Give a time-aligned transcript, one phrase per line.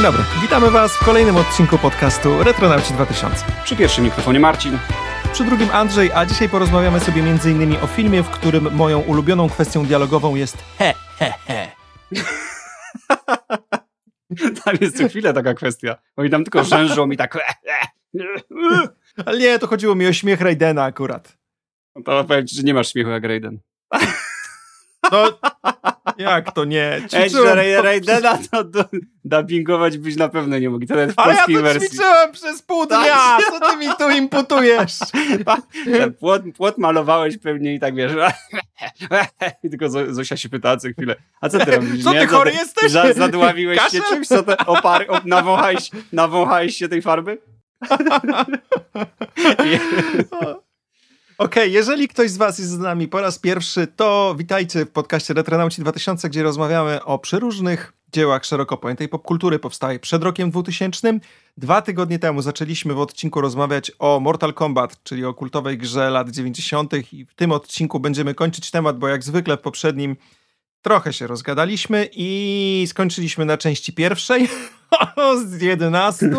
[0.00, 3.44] Dzień dobry, witamy Was w kolejnym odcinku podcastu Retronauci 2000.
[3.64, 4.78] Przy pierwszym mikrofonie Marcin.
[5.32, 7.76] Przy drugim Andrzej, a dzisiaj porozmawiamy sobie m.in.
[7.82, 11.68] o filmie, w którym moją ulubioną kwestią dialogową jest he, he, he.
[14.64, 15.96] Tam jest co chwilę taka kwestia.
[16.16, 17.38] Oni tam tylko rzężą i tak...
[19.26, 21.38] Ale nie, to chodziło mi o śmiech Raidena akurat.
[21.96, 23.58] No to powiem ci, że nie masz śmiechu jak Raiden.
[25.12, 25.38] No,
[26.22, 27.00] jak to nie?
[27.10, 28.84] Ćwiczyłem to Raidena to do,
[29.24, 30.86] dubbingować byś na pewno nie mógł.
[30.86, 31.88] To nawet w Ale ja to wersji.
[31.88, 33.02] ćwiczyłem przez pół Tak.
[33.02, 33.38] dnia!
[33.50, 34.92] Co ty mi tu imputujesz?
[35.98, 38.12] Ten płot, płot malowałeś pewnie i tak wiesz.
[39.64, 41.16] I tylko Zo- Zosia się pyta co chwilę.
[41.40, 42.04] A co ty robisz?
[42.04, 42.26] Co ty nie?
[42.26, 42.90] chory jesteś?
[42.92, 44.02] za- Zadławiłeś się Kaszel?
[44.08, 44.26] czymś?
[44.28, 47.38] Co te, opar, op, nawąchałeś, nawąchałeś się tej farby?
[51.40, 55.34] Okej, jeżeli ktoś z Was jest z nami po raz pierwszy, to witajcie w podcaście
[55.34, 59.58] Retronauci 2000, gdzie rozmawiamy o przeróżnych dziełach szeroko pojętej popkultury.
[59.58, 61.18] Powstaje przed rokiem 2000.
[61.56, 66.30] Dwa tygodnie temu zaczęliśmy w odcinku rozmawiać o Mortal Kombat, czyli o kultowej grze lat
[66.30, 66.92] 90.
[67.12, 70.16] i w tym odcinku będziemy kończyć temat, bo jak zwykle w poprzednim
[70.82, 74.48] trochę się rozgadaliśmy i skończyliśmy na części pierwszej
[75.46, 76.30] z 11.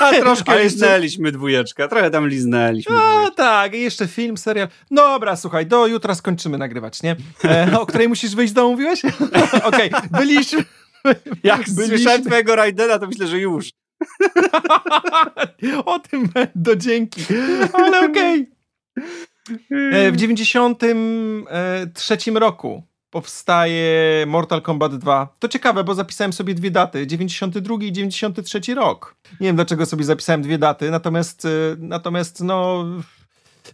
[0.00, 2.96] A troszkę A liznęliśmy dwójeczkę, trochę tam liznęliśmy.
[2.96, 4.68] A tak, i jeszcze film, serial.
[4.90, 7.16] Dobra, słuchaj, do jutra skończymy nagrywać, nie?
[7.44, 9.02] E, o której musisz wyjść z domu, mówiłeś?
[9.64, 10.64] Okej, byliśmy...
[11.42, 13.70] Jak byliśmy- słyszałem twojego Raidena, to myślę, że już.
[15.84, 17.20] o tym do dzięki.
[17.72, 18.50] Ale okej.
[19.92, 25.28] E, W 93 roku powstaje Mortal Kombat 2.
[25.38, 29.16] To ciekawe, bo zapisałem sobie dwie daty, 92 i 93 rok.
[29.40, 31.48] Nie wiem, dlaczego sobie zapisałem dwie daty, natomiast, e,
[31.78, 32.84] natomiast no...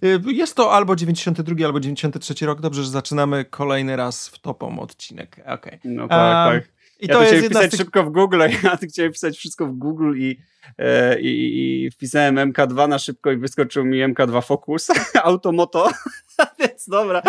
[0.03, 2.61] e, Jest to albo 92, albo 93 rok.
[2.61, 5.37] Dobrze, że zaczynamy kolejny raz w topom odcinek.
[5.47, 5.79] Okej.
[5.85, 6.73] No tak, Em, tak.
[7.03, 7.81] I ja to jest jedna wpisać tych...
[7.81, 10.39] szybko w Google, ja tu chciałem wpisać wszystko w Google i,
[10.79, 14.89] e, i, i wpisałem MK2 na szybko i wyskoczył mi MK2 Focus,
[15.23, 15.91] Automoto,
[16.61, 17.23] więc dobra,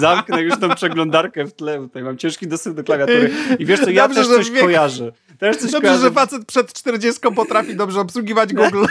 [0.00, 3.90] zamknę już tą przeglądarkę w tle, tutaj mam ciężki dostęp do klawiatury i wiesz co,
[3.90, 5.12] ja Dobrze, też coś wiek- kojarzę.
[5.38, 6.02] Też coś Dobrze, kojarzę.
[6.02, 8.84] że facet przed 40 potrafi dobrze obsługiwać Google.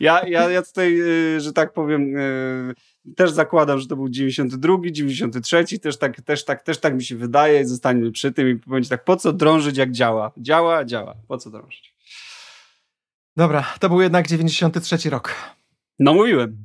[0.00, 1.00] Ja, ja, ja tutaj,
[1.36, 2.74] y, że tak powiem, y,
[3.16, 7.16] też zakładam, że to był 92, 93, też tak, też tak, też tak mi się
[7.16, 10.32] wydaje, zostańmy przy tym i ci tak, po co drążyć jak działa?
[10.36, 11.94] Działa, działa, po co drążyć?
[13.36, 15.34] Dobra, to był jednak 93 rok.
[15.98, 16.64] No mówiłem.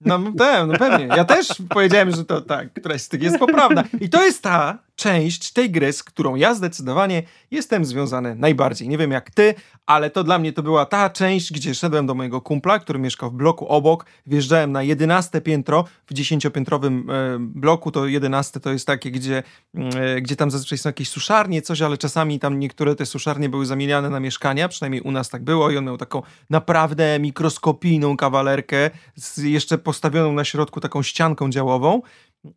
[0.00, 1.06] No, pe- no pewnie.
[1.06, 3.84] Ja też powiedziałem, że to tak, któraś z tych jest poprawna.
[4.00, 8.88] I to jest ta część tej gry, z którą ja zdecydowanie jestem związany najbardziej.
[8.88, 9.54] Nie wiem jak ty,
[9.86, 13.30] ale to dla mnie to była ta część, gdzie szedłem do mojego kumpla, który mieszkał
[13.30, 18.86] w bloku obok, wjeżdżałem na 11 piętro, w 10-piętrowym e, bloku, to 11 to jest
[18.86, 19.42] takie, gdzie,
[19.74, 23.66] e, gdzie tam zazwyczaj są jakieś suszarnie, coś, ale czasami tam niektóre te suszarnie były
[23.66, 28.90] zamieniane na mieszkania, przynajmniej u nas tak było i on miał taką naprawdę mikroskopijną kawalerkę
[29.36, 32.02] jeszcze postawioną na środku taką ścianką działową,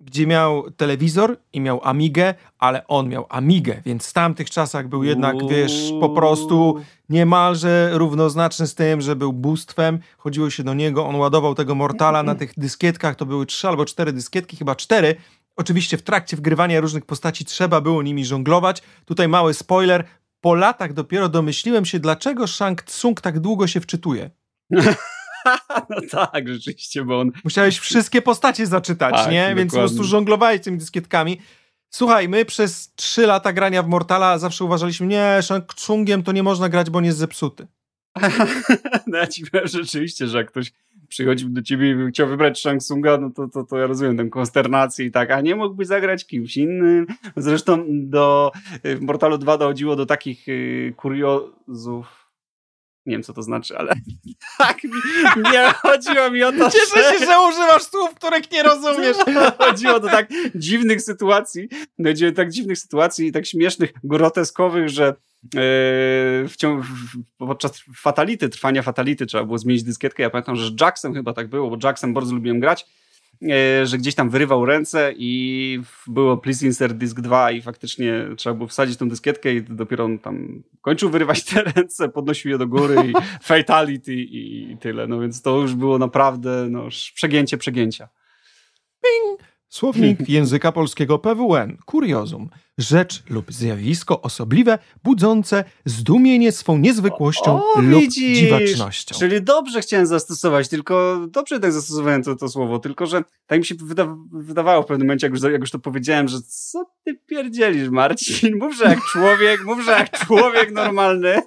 [0.02, 5.04] gdzie miał telewizor i miał Amigę, ale on miał Amigę, więc w tamtych czasach był
[5.04, 10.00] jednak, wiesz, po prostu niemalże równoznaczny z tym, że był bóstwem.
[10.18, 13.86] Chodziło się do niego, on ładował tego Mortala na tych dyskietkach, to były trzy albo
[13.86, 15.16] cztery dyskietki, chyba cztery.
[15.56, 18.82] Oczywiście w trakcie wgrywania różnych postaci trzeba było nimi żonglować.
[19.06, 20.06] Tutaj mały spoiler.
[20.42, 24.30] Po latach dopiero domyśliłem się, dlaczego Shang Tsung tak długo się wczytuje.
[25.90, 27.32] No tak, rzeczywiście, bo on...
[27.44, 29.54] Musiałeś wszystkie postacie zaczytać, Tak, nie?
[29.56, 29.98] Więc po dokładnie.
[29.98, 31.40] prostu żonglowałeś tymi dyskietkami.
[31.90, 36.44] Słuchaj, my przez trzy lata grania w Mortala zawsze uważaliśmy, nie, Shang Tsungiem to nie
[36.44, 37.68] można grać, bo on jest zepsuty.
[39.08, 40.72] No ja ci powiem rzeczywiście, że jak ktoś
[41.08, 44.30] przychodził do ciebie i chciał wybrać Shang Tsunga, no to, to, to ja rozumiem tę
[44.30, 47.08] konsternację i tak, a nie mógłby zagrać kimś innym.
[47.38, 48.52] Zresztą do
[48.86, 52.19] y, w Mortalu 2 dochodziło do takich y, kuriozów.
[53.10, 53.94] Nie wiem, co to znaczy, ale
[54.58, 59.18] tak, mi- nie chodziło mi o to, Cieszę się, że używasz słów, których nie rozumiesz.
[59.58, 61.70] Chodziło do tak dziwnych sytuacji,
[62.00, 65.16] do tak dziwnych sytuacji i tak śmiesznych, groteskowych, że e,
[66.48, 66.84] w ciągu,
[67.38, 70.24] podczas fatality, trwania fatality trzeba było zmienić dyskietkę.
[70.24, 72.86] Ja pamiętam, że z Jacksem chyba tak było, bo Jacksem bardzo lubiłem grać,
[73.84, 78.68] że gdzieś tam wyrywał ręce i było please insert disk 2 i faktycznie trzeba było
[78.68, 82.96] wsadzić tą dyskietkę i dopiero on tam kończył wyrywać te ręce, podnosił je do góry
[83.08, 85.08] i fatality i, i tyle.
[85.08, 88.10] No więc to już było naprawdę no, przegięcie przegięcia.
[89.70, 91.78] Słownik języka polskiego PWN.
[91.86, 92.50] Kuriozum.
[92.78, 98.38] Rzecz lub zjawisko osobliwe, budzące zdumienie swą niezwykłością O, lub widzisz!
[98.40, 99.16] dziwacznością.
[99.20, 103.66] Czyli dobrze chciałem zastosować, tylko dobrze tak zastosowałem to, to słowo, tylko że tak mi
[103.66, 107.20] się wyda wydawało w pewnym momencie, jak już, jak już to powiedziałem, że co ty
[107.26, 108.58] pierdzielisz, Marcin?
[108.58, 111.42] Mów, że jak człowiek, mów, że jak człowiek normalny.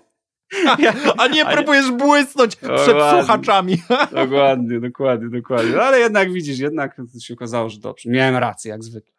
[1.19, 3.83] A nie A nie- próbujesz błysnąć O, przed słuchaczami.
[4.25, 5.73] dokładnie, dokładnie, dokładnie.
[5.77, 8.11] No, ale jednak widzisz, jednak się okazało, że dobrze.
[8.11, 9.13] Miałem rację, jak zwykle.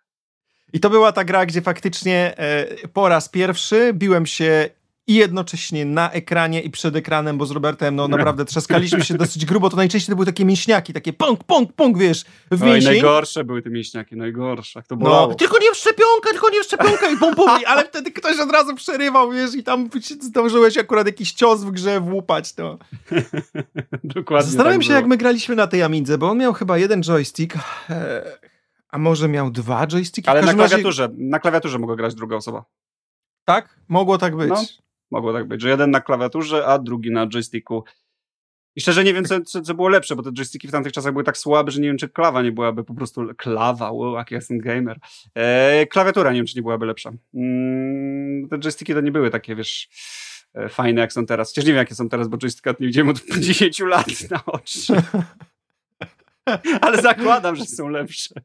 [0.74, 4.70] I to była ta gra, gdzie faktycznie e, po raz pierwszy biłem się
[5.08, 9.46] i jednocześnie na ekranie i przed ekranem, bo z Robertem no naprawdę trzaskaliśmy się dosyć
[9.46, 12.70] grubo, to najczęściej to były takie mięśniaki, takie pąk, pąk, pąk, wiesz, w No i
[12.70, 12.92] mięsień.
[12.92, 14.80] najgorsze były te mięśniaki, najgorsze.
[14.80, 15.36] Jak to No, bolało.
[15.36, 18.40] tylko nie w szczepionkę, tylko nie w szczepionkę i bum, bum, i- ale wtedy ktoś
[18.40, 19.90] od razu przerywał, wiesz, i tam
[20.22, 22.78] zdążyłeś akurat jakiś cios w grze włapać, to.
[24.04, 25.10] Dokładnie Zastanawiam tak się, jak było.
[25.10, 27.56] my graliśmy na tej Amidze, bo on miał chyba jeden joystick,
[27.90, 28.24] e,
[28.90, 30.30] a może miał dwa joysticki?
[30.32, 32.66] Ale na każdym razie- klawiaturze, na klawiaturze mogła grać druga osoba.
[33.46, 33.80] Tak?
[33.88, 34.50] Mogło tak być.
[34.50, 34.64] No.
[35.14, 37.84] Mogło tak być, że jeden na klawiaturze, a drugi na joysticku.
[38.76, 41.24] I szczerze nie wiem, co, co, było lepsze, bo te joysticki w tamtych czasach były
[41.24, 44.58] tak słabe, że nie wiem, czy klawa nie byłaby po prostu klawa, wow, jaki jestem
[44.58, 45.00] gamer.
[45.36, 47.12] E, klawiatura nie wiem, czy nie byłaby lepsza.
[47.34, 49.90] Mm, te joysticki to nie były takie, wiesz,
[50.54, 51.50] e, fajne jak są teraz.
[51.50, 54.94] Chociaż nie wiem, jakie są teraz, bo joysticka nie widziałem od 10 lat na oczy.
[56.82, 58.36] Ale zakładam, że są lepsze.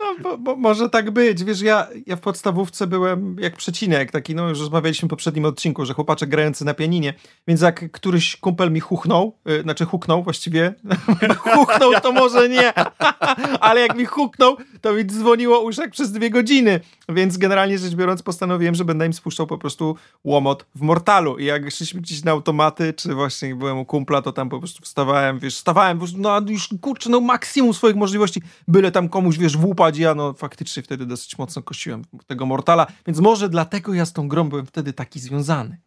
[0.00, 1.44] No, bo, bo może tak być.
[1.44, 5.86] Wiesz, ja, ja w podstawówce byłem jak przecinek, taki, no już rozmawialiśmy w poprzednim odcinku,
[5.86, 7.14] że chłopaczek grający na pianinie,
[7.48, 10.74] więc jak któryś kumpel mi huchnął, y, znaczy huknął właściwie,
[11.54, 12.72] huchnął to może nie,
[13.60, 18.22] ale jak mi huknął, to mi dzwoniło uszek przez dwie godziny, więc generalnie rzecz biorąc
[18.22, 21.38] postanowiłem, że będę im spuszczał po prostu łomot w mortalu.
[21.38, 24.82] I jak szliśmy gdzieś na automaty, czy właśnie byłem u kumpla, to tam po prostu
[24.82, 25.62] wstawałem, wiesz,
[25.98, 29.56] prostu, no już kurczę, no maksimum swoich możliwości, byle tam komuś, wiesz,
[29.94, 34.28] ja no faktycznie wtedy dosyć mocno kościłem tego mortala, więc może dlatego ja z tą
[34.28, 35.78] grą byłem wtedy taki związany.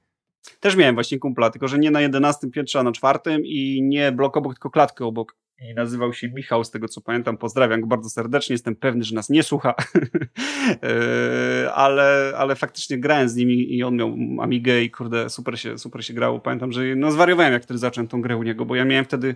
[0.60, 4.12] Też miałem właśnie kumpla, tylko że nie na 11 piętrze, a na czwartym i nie
[4.12, 5.36] blok obok, tylko klatkę obok.
[5.62, 7.38] I nazywał się Michał, z tego co pamiętam.
[7.38, 8.54] Pozdrawiam go bardzo serdecznie.
[8.54, 9.74] Jestem pewny, że nas nie słucha.
[9.96, 15.78] Yy, ale, ale faktycznie grałem z nim i on miał Amigę i kurde, super się,
[15.78, 16.40] super się grało.
[16.40, 19.36] Pamiętam, że no zwariowałem, jak wtedy zacząłem tą grę u niego, bo ja miałem wtedy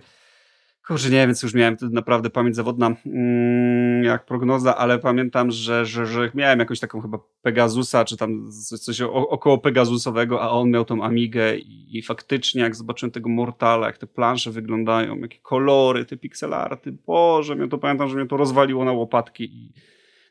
[0.86, 5.86] Kurczę, nie wiem, co już miałem naprawdę pamięć zawodna, mm, jak prognoza, ale pamiętam, że,
[5.86, 8.50] że, że miałem jakąś taką chyba Pegasusa, czy tam
[8.80, 13.86] coś, około Pegasusowego, a on miał tą Amigę i, i faktycznie jak zobaczyłem tego Mortala,
[13.86, 18.36] jak te plansze wyglądają, jakie kolory, te pixelarty, Boże, mnie to pamiętam, że mnie to
[18.36, 19.72] rozwaliło na łopatki i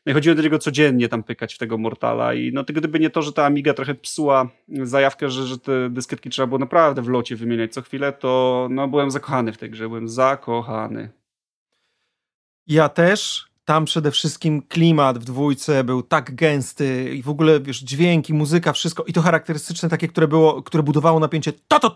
[0.06, 3.10] no i chodziłem do niego codziennie tam pykać w tego Mortala i no gdyby nie
[3.10, 7.08] to, że ta Amiga trochę psuła zajawkę, że, że te dyskietki trzeba było naprawdę w
[7.08, 11.10] locie wymieniać co chwilę, to no byłem zakochany w tej grze, byłem zakochany.
[12.66, 13.46] Ja też.
[13.64, 18.72] Tam przede wszystkim klimat w dwójce był tak gęsty i w ogóle, wiesz, dźwięki, muzyka,
[18.72, 21.90] wszystko i to charakterystyczne takie, które było, które budowało napięcie to to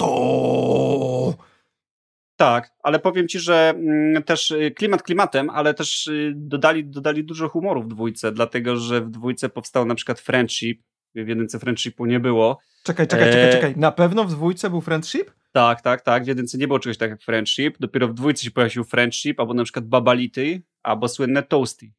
[2.38, 7.24] Tak, ale powiem ci, że mm, też y, klimat klimatem, ale też y, dodali, dodali
[7.24, 10.82] dużo humoru w dwójce, dlatego że w dwójce powstał na przykład Friendship,
[11.14, 12.58] w jedynce Friendshipu nie było.
[12.84, 13.52] Czekaj, czekaj, czekaj, Eee.
[13.52, 13.74] czekaj.
[13.76, 15.30] Na pewno w dwójce był friendship?
[15.52, 16.24] Tak, tak, tak.
[16.24, 17.78] W jedynce nie było czegoś tak jak Friendship.
[17.80, 21.92] Dopiero w dwójce się pojawił Friendship, albo na przykład Babality, albo słynne Toasty.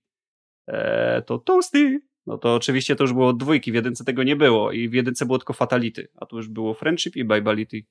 [0.68, 2.01] Eee, to Toasty.
[2.27, 5.25] No to oczywiście to już było dwójki, w jedynce tego nie było i w jedynce
[5.25, 7.83] było tylko Fatality, a tu już było Friendship i Babality.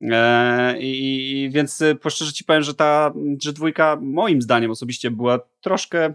[0.00, 3.12] Eee, i, więc y, po szczerze ci powiem, że ta,
[3.42, 6.14] że dwójka moim zdaniem osobiście była troszkę e,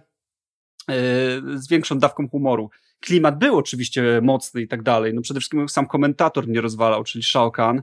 [1.56, 2.70] z większą dawką humoru.
[3.00, 5.14] Klimat był oczywiście mocny i tak dalej.
[5.14, 7.80] No przede wszystkim sam komentator mnie rozwalał, czyli Shao Kahn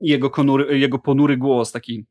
[0.00, 2.06] i jego, konury, jego ponury głos, taki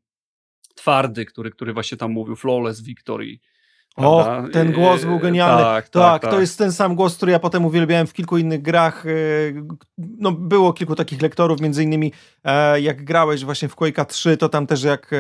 [0.75, 3.39] twardy, który, który właśnie tam mówił Flawless Victory.
[3.97, 5.63] O, ten głos był Eee, genialny.
[5.63, 8.61] Tak, Tak, tak, to jest ten sam głos, który ja potem uwielbiałem w kilku innych
[8.61, 9.05] grach.
[9.05, 9.09] e,
[9.97, 12.11] No, było kilku takich lektorów, między innymi
[12.43, 15.17] e, jak grałeś właśnie w Quake'a 3, to tam też jak e,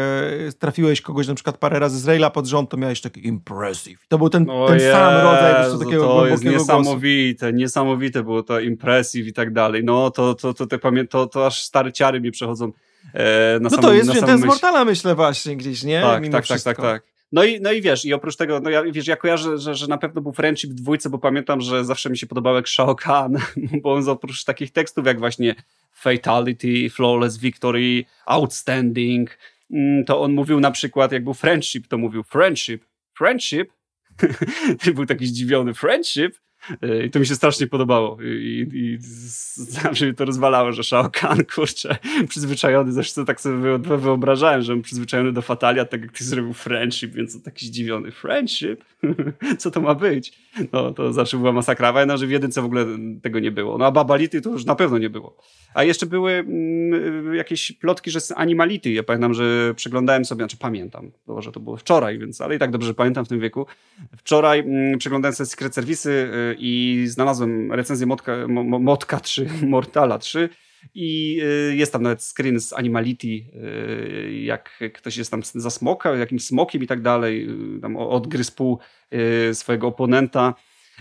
[0.59, 3.99] trafiłeś kogoś na przykład parę razy z Raila pod rząd, to miałeś taki impressive.
[4.07, 6.79] To był ten, ten sam rodzaj po prostu Jezu, takiego to jest głębokiego głosu.
[6.81, 9.83] niesamowite, niesamowite było to impressive i tak dalej.
[9.83, 10.77] No to, to, to, to,
[11.09, 12.71] to, to aż stare ciary mi przechodzą
[13.13, 14.47] e, na No to samą, jest wzięte z myśl.
[14.47, 16.01] Mortala, myślę właśnie gdzieś, nie?
[16.01, 17.16] Tak, Mimo tak, tak, tak, tak.
[17.31, 19.87] No i, no i wiesz, i oprócz tego, no ja, wiesz, ja kojarzę, że, że
[19.87, 22.95] na pewno był friendship w dwójce, bo pamiętam, że zawsze mi się podobał jak Shao
[22.95, 23.37] Kahn,
[23.83, 25.55] bo on oprócz takich tekstów jak właśnie
[25.91, 29.37] Fatality, Flawless Victory, Outstanding,
[29.71, 33.71] mm, to on mówił na przykład, jak był friendship, to mówił friendship, friendship,
[34.95, 36.35] był taki zdziwiony, friendship,
[37.05, 38.17] I to mi się strasznie podobało.
[38.21, 38.97] I, i
[39.55, 41.97] zawsze mi to rozwalało, że Shao Kahn, kurczę,
[42.29, 47.13] przyzwyczajony, zresztą tak sobie wyobrażałem, że on przyzwyczajony do Fatalia, tak jak ty zrobił Friendship,
[47.13, 48.11] więc on taki zdziwiony.
[48.11, 48.83] Friendship?
[49.59, 50.33] Co to ma być?
[50.73, 52.05] No, to zawsze była masakra.
[52.05, 52.85] No, że w jedynce w ogóle
[53.21, 53.77] tego nie było.
[53.77, 55.37] No, a Babality to już na pewno nie było.
[55.73, 58.91] A jeszcze były mm, jakieś plotki, że z Animality.
[58.91, 62.71] Ja pamiętam, że przeglądałem sobie, znaczy pamiętam, że to było wczoraj, więc, ale i tak
[62.71, 63.65] dobrze pamiętam w tym wieku.
[64.17, 68.33] Wczoraj mm, przeglądałem sobie Secret Serwisy y, i znalazłem recenzję Motka,
[68.79, 70.49] Motka 3, Mortala 3
[70.95, 71.39] i
[71.71, 76.45] y, jest tam nawet screen z Animality, y, jak ktoś jest tam za smoka, jakimś
[76.45, 77.47] smokiem i tak dalej,
[77.81, 78.79] tam odgryzł pół
[79.53, 80.53] swojego oponenta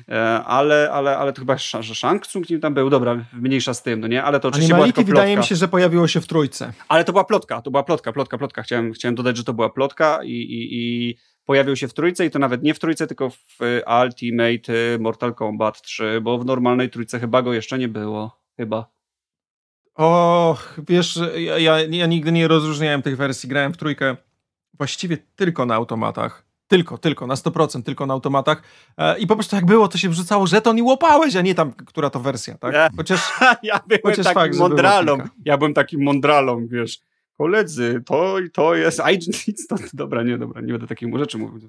[0.08, 4.00] E, ale, ale, ale to chyba że Shang Tsung tam był, dobra, mniejsza z tym,
[4.00, 6.26] no nie, ale to oczywiście Animality była tylko wydaje mi się, że pojawiło się w
[6.26, 6.72] trójce.
[6.88, 9.70] Ale to była plotka, to była plotka, plotka, plotka, chciałem, chciałem dodać, że to była
[9.70, 13.30] plotka i, i, i pojawił się w trójce i to nawet nie w trójce, tylko
[13.30, 13.58] w
[14.02, 18.86] Ultimate Mortal Kombat 3, bo w normalnej trójce chyba go jeszcze nie było, chyba.
[19.94, 24.16] O, wiesz, ja, ja, ja nigdy nie rozróżniałem tych wersji, grałem w trójkę
[24.78, 26.46] właściwie tylko na automatach.
[26.68, 28.62] Tylko, tylko, na 100%, tylko na automatach.
[28.98, 31.72] E, I po prostu jak było, to się wrzucało żeton i łopałeś, a nie tam,
[31.72, 32.74] która to wersja, tak?
[32.96, 33.20] Chociaż,
[33.62, 35.18] ja byłem chociaż takim fakt, mądralą.
[35.44, 37.00] Ja byłem takim mądralą, wiesz.
[37.38, 39.02] Koledzy, to i to jest.
[39.12, 41.68] I nic to, dobra, nie, dobra, nie będę takiej rzeczy mówił.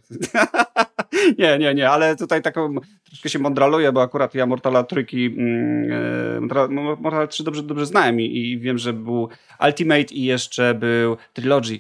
[1.40, 6.52] nie, nie, nie, ale tutaj taką troszkę się mądraluję, bo akurat ja Mortala trójki, mm,
[6.52, 9.30] e, Mortal 3 dobrze, dobrze znałem i, i wiem, że był
[9.66, 11.80] Ultimate i jeszcze był Trilogy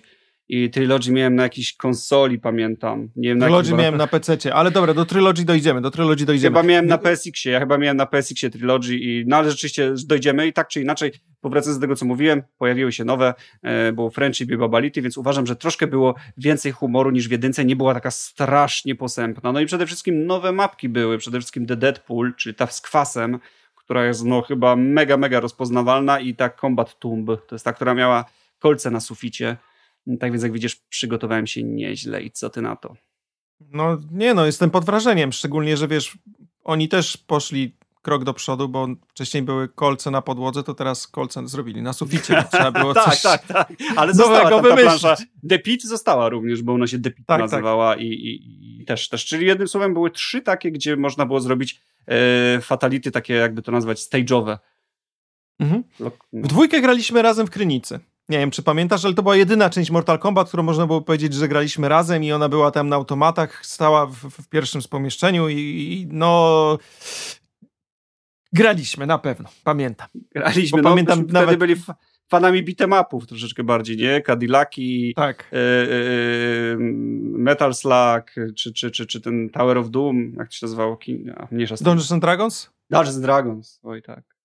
[0.50, 3.10] i Trilogy miałem na jakiejś konsoli, pamiętam.
[3.16, 6.56] Nie wiem, Trilogy na miałem na PC, ale dobra, do Trilogy dojdziemy, do Trilogy dojdziemy.
[6.56, 10.48] Chyba miałem na PSX-ie, ja chyba miałem na PSX-ie Trilogy, i, no ale rzeczywiście dojdziemy
[10.48, 11.12] i tak czy inaczej,
[11.42, 15.48] powracając do tego, co mówiłem, pojawiły się nowe, e, było Friendship i Babality, więc uważam,
[15.48, 19.51] że troszkę było więcej humoru niż w jedynce, nie była taka strasznie posępna.
[19.51, 23.39] No i przede wszystkim nowe mapki były, przede wszystkim The Deadpool, czyli ta z kwasem,
[23.75, 27.94] która jest no chyba mega, mega rozpoznawalna i ta Combat Tomb, to jest ta, która
[27.94, 28.25] miała
[28.60, 29.58] kolce na suficie,
[30.20, 32.96] tak więc jak widzisz, przygotowałem się nieźle i co ty na to?
[33.60, 36.18] No nie no, jestem pod wrażeniem, szczególnie, że wiesz,
[36.64, 41.48] oni też poszli krok do przodu, bo wcześniej były kolce na podłodze, to teraz kolce
[41.48, 42.44] zrobili na suficie.
[42.52, 43.74] Trzeba było tak, coś tak, tak.
[43.96, 45.16] Ale została ta, ta plansza.
[45.84, 47.52] Została również, bo ona się The Pit tak, tak.
[47.52, 48.04] nazywała tak.
[48.04, 49.26] I, i, i, też, też.
[49.26, 53.72] Czyli jednym słowem były trzy takie, gdzie można było zrobić e, fatality, takie jakby to
[53.72, 54.58] nazwać, stage'owe.
[55.60, 55.84] Mhm.
[56.34, 58.00] W dwójkę graliśmy razem w Krynicy.
[58.29, 61.34] Nie wiem, czy pamiętasz, ale to była jedyna część Mortal Kombat, którą można było powiedzieć,
[61.34, 65.50] że graliśmy razem i ona była tam na automatach, stała w, w pierwszym z pomieszczeniu
[65.50, 66.77] i, i, no...
[68.53, 70.07] Graliśmy, na pewno, pamiętam.
[70.31, 71.50] Graliśmy, Bo no, pamiętam nawet...
[71.50, 71.75] wtedy byli
[72.29, 74.22] fanami beatemapów troszeczkę bardziej, nie?
[74.22, 75.50] Cadillaki, tak.
[75.53, 76.77] E, e, e
[77.38, 81.00] Metal Slug, czy, czy, czy, czy ten Tower of Doom, jak to się nazywało?
[81.51, 82.69] Mniejsza Dungeons and Dragons?
[82.89, 84.37] Dungeons and Dragons, oj tak.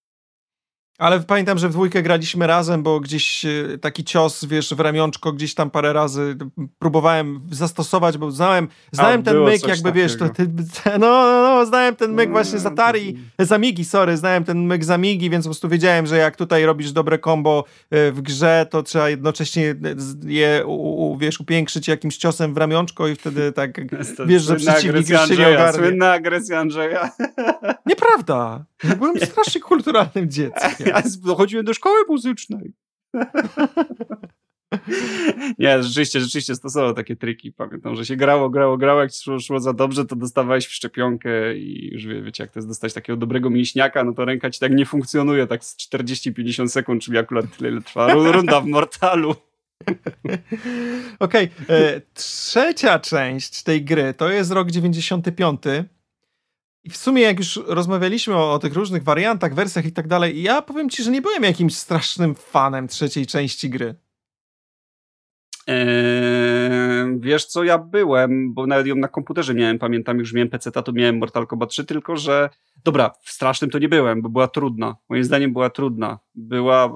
[0.98, 5.32] Ale pamiętam, że w dwójkę graliśmy razem, bo gdzieś e, taki cios, wiesz, w ramionczko
[5.32, 6.36] gdzieś tam parę razy
[6.78, 10.48] próbowałem zastosować, bo znałem, znałem A, ten myk, jakby wiesz, to, ty,
[10.86, 14.84] no, no, no, znałem ten myk właśnie z Atari, z Amigi, sorry, znałem ten myk
[14.84, 18.66] z Amigi, więc po prostu wiedziałem, że jak tutaj robisz dobre combo e, w grze,
[18.70, 19.74] to trzeba jednocześnie
[20.24, 23.70] je, u, u, wiesz, upiększyć jakimś ciosem w ramionczko i wtedy tak,
[24.26, 25.78] wiesz, że przeciwnik już się nie ogarnie.
[25.78, 27.10] Słynna agresja Andrzeja.
[27.86, 28.64] Nieprawda.
[28.98, 30.81] Byłem strasznie kulturalnym dzieckiem.
[31.26, 32.72] Ja chodziłem do szkoły muzycznej.
[35.58, 37.52] Nie, rzeczywiście, rzeczywiście stosował takie triki.
[37.52, 41.56] Pamiętam, że się grało, grało, grało, jak szło, szło za dobrze, to dostawałeś w szczepionkę
[41.56, 44.60] i już wie, wiecie, jak to jest dostać takiego dobrego mięśniaka, no to ręka ci
[44.60, 49.34] tak nie funkcjonuje tak z 40-50 sekund, czyli akurat tyle, ile trwa runda w Mortalu.
[51.18, 51.76] Okej, okay.
[51.76, 55.62] E, trzecia część tej gry to jest rok 95
[56.84, 60.42] i w sumie, jak już rozmawialiśmy o, o, tych różnych wariantach, wersjach i tak dalej,
[60.42, 63.94] ja powiem ci, że nie byłem jakimś strasznym fanem trzeciej części gry.
[65.66, 70.72] Eee, wiesz co, ja byłem, bo nawet ją na komputerze miałem, pamiętam, już miałem PC,
[70.72, 72.50] to miałem Mortal Kombat 3, tylko że,
[72.84, 74.96] dobra, w strasznym to nie byłem, bo była trudna.
[75.08, 76.18] Moim zdaniem była trudna.
[76.34, 76.92] Była,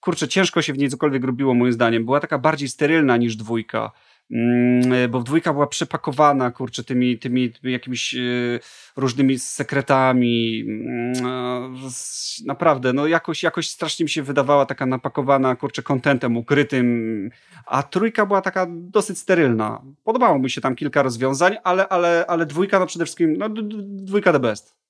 [0.00, 2.04] kurczę, ciężko się w niej cokolwiek robiło, moim zdaniem.
[2.04, 3.92] Była taka bardziej sterylna niż dwójka.
[4.30, 8.18] Mm, bo dwójka była przepakowana, kurczę, tymi, tymi, tymi jakimiś e,
[8.96, 10.64] różnymi sekretami.
[10.68, 11.90] Mm, e,
[12.46, 17.30] naprawdę, no jakoś, jakoś strasznie mi się wydawała taka napakowana, kurczę, kontentem ukrytym,
[17.66, 19.82] a trójka była taka dosyć sterylna.
[20.04, 24.32] Podobało mi się tam kilka rozwiązań, ale, ale, ale dwójka no przede wszystkim, no dwójka
[24.32, 24.83] the best.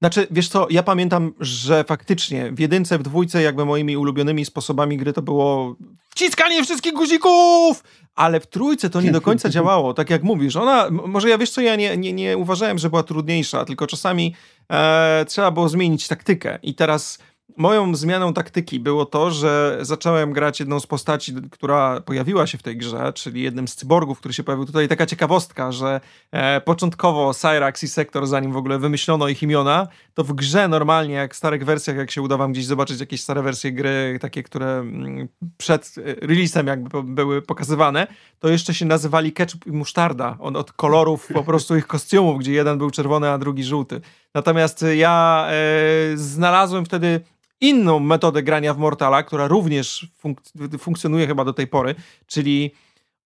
[0.00, 4.96] Znaczy, wiesz co, ja pamiętam, że faktycznie w jedynce, w dwójce jakby moimi ulubionymi sposobami
[4.96, 5.76] gry to było
[6.10, 7.84] wciskanie wszystkich guzików!
[8.14, 10.56] Ale w trójce to nie do końca działało, tak jak mówisz.
[10.56, 14.34] Ona, może ja wiesz co, ja nie, nie, nie uważałem, że była trudniejsza, tylko czasami
[14.72, 16.58] e, trzeba było zmienić taktykę.
[16.62, 17.18] I teraz
[17.56, 22.62] moją zmianą taktyki było to, że zacząłem grać jedną z postaci, która pojawiła się w
[22.62, 24.66] tej grze, czyli jednym z cyborgów, który się pojawił.
[24.66, 26.00] Tutaj taka ciekawostka, że
[26.32, 31.14] e, początkowo Cyrax i Sektor, zanim w ogóle wymyślono ich imiona, to w grze normalnie,
[31.14, 34.42] jak w starych wersjach, jak się uda wam gdzieś zobaczyć jakieś stare wersje gry, takie,
[34.42, 38.06] które mm, przed e, releasem jakby były pokazywane,
[38.38, 42.52] to jeszcze się nazywali ketchup i musztarda, od, od kolorów po prostu ich kostiumów, gdzie
[42.52, 44.00] jeden był czerwony, a drugi żółty.
[44.34, 47.20] Natomiast ja e, znalazłem wtedy
[47.60, 50.40] inną metodę grania w Mortala, która również funk
[50.78, 51.94] funkcjonuje chyba do tej pory,
[52.26, 52.70] czyli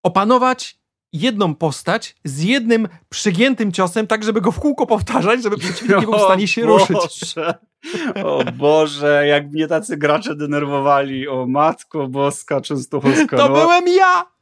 [0.03, 0.79] opanować
[1.12, 6.07] jedną postać z jednym przygiętym ciosem, tak żeby go w kółko powtarzać, żeby przeciwnik nie
[6.07, 6.95] był w stanie się Boże.
[6.95, 7.35] ruszyć.
[8.25, 11.29] O Boże, jak mnie tacy gracze denerwowali.
[11.29, 13.37] O matko boska częstochowska.
[13.37, 13.55] To no.
[13.55, 14.35] byłem ja!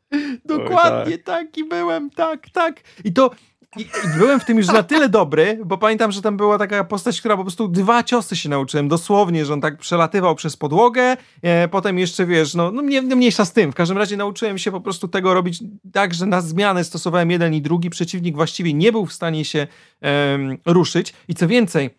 [0.45, 2.81] Dokładnie, Oj, taki byłem, tak, tak.
[3.05, 3.31] I to
[3.77, 6.85] i, I byłem w tym już na tyle dobry, bo pamiętam, że tam była taka
[6.85, 11.17] postać, która po prostu dwa ciosy się nauczyłem, dosłownie, że on tak przelatywał przez podłogę,
[11.43, 13.73] e, potem jeszcze, wiesz, no, no mnie, mniejsza z tym.
[13.73, 17.55] W każdym razie nauczyłem się po prostu tego robić tak, że na zmianę stosowałem jeden
[17.55, 19.67] i drugi, przeciwnik właściwie nie był w stanie się
[20.01, 21.91] em, ruszyć i co więcej,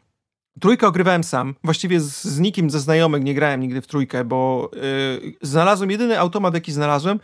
[0.60, 1.56] Trójkę ogrywałem sam.
[1.63, 4.72] Właściwie z, z nikim ze znajomych nie grałem nigdy w trójkę, bo
[5.22, 7.20] yy, znalazłem, jedyny automat, jaki znalazłem,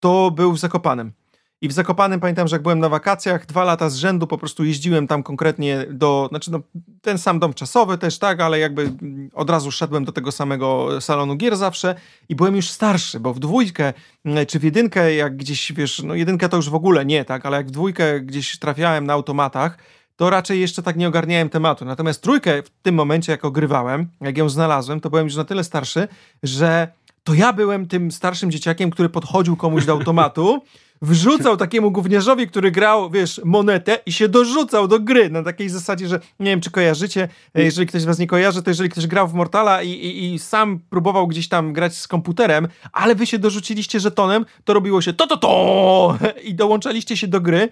[0.00, 1.12] to był w Zakopanem.
[1.60, 4.64] I w Zakopanem pamiętam, że jak byłem na wakacjach, dwa lata z rzędu po prostu
[4.64, 6.60] jeździłem tam konkretnie do, znaczy no,
[7.02, 11.00] ten sam dom czasowy też, tak, ale jakby mm, od razu szedłem do tego samego
[11.00, 11.94] salonu gier zawsze
[12.28, 13.92] i byłem już starszy, bo w dwójkę
[14.24, 17.46] mm, czy w jedynkę, jak gdzieś, wiesz, no jedynkę to już w ogóle nie, tak,
[17.46, 19.78] ale jak w dwójkę gdzieś trafiałem na automatach,
[20.16, 21.84] to raczej jeszcze tak nie ogarniałem tematu.
[21.84, 25.64] Natomiast trójkę w tym momencie, jak ogrywałem, jak ją znalazłem, to byłem już na tyle
[25.64, 26.08] starszy,
[26.42, 26.88] że
[27.24, 30.62] to ja byłem tym starszym dzieciakiem, który podchodził komuś do automatu
[31.02, 36.08] wrzucał takiemu gówniarzowi, który grał, wiesz, monetę i się dorzucał do gry na takiej zasadzie,
[36.08, 39.06] że nie wiem, czy kojarzycie, e, jeżeli ktoś z was nie kojarzy, to jeżeli ktoś
[39.06, 43.26] grał w Mortala i, i, i sam próbował gdzieś tam grać z komputerem, ale wy
[43.26, 47.68] się dorzuciliście żetonem, to robiło się to, to, to i dołączaliście się do gry e,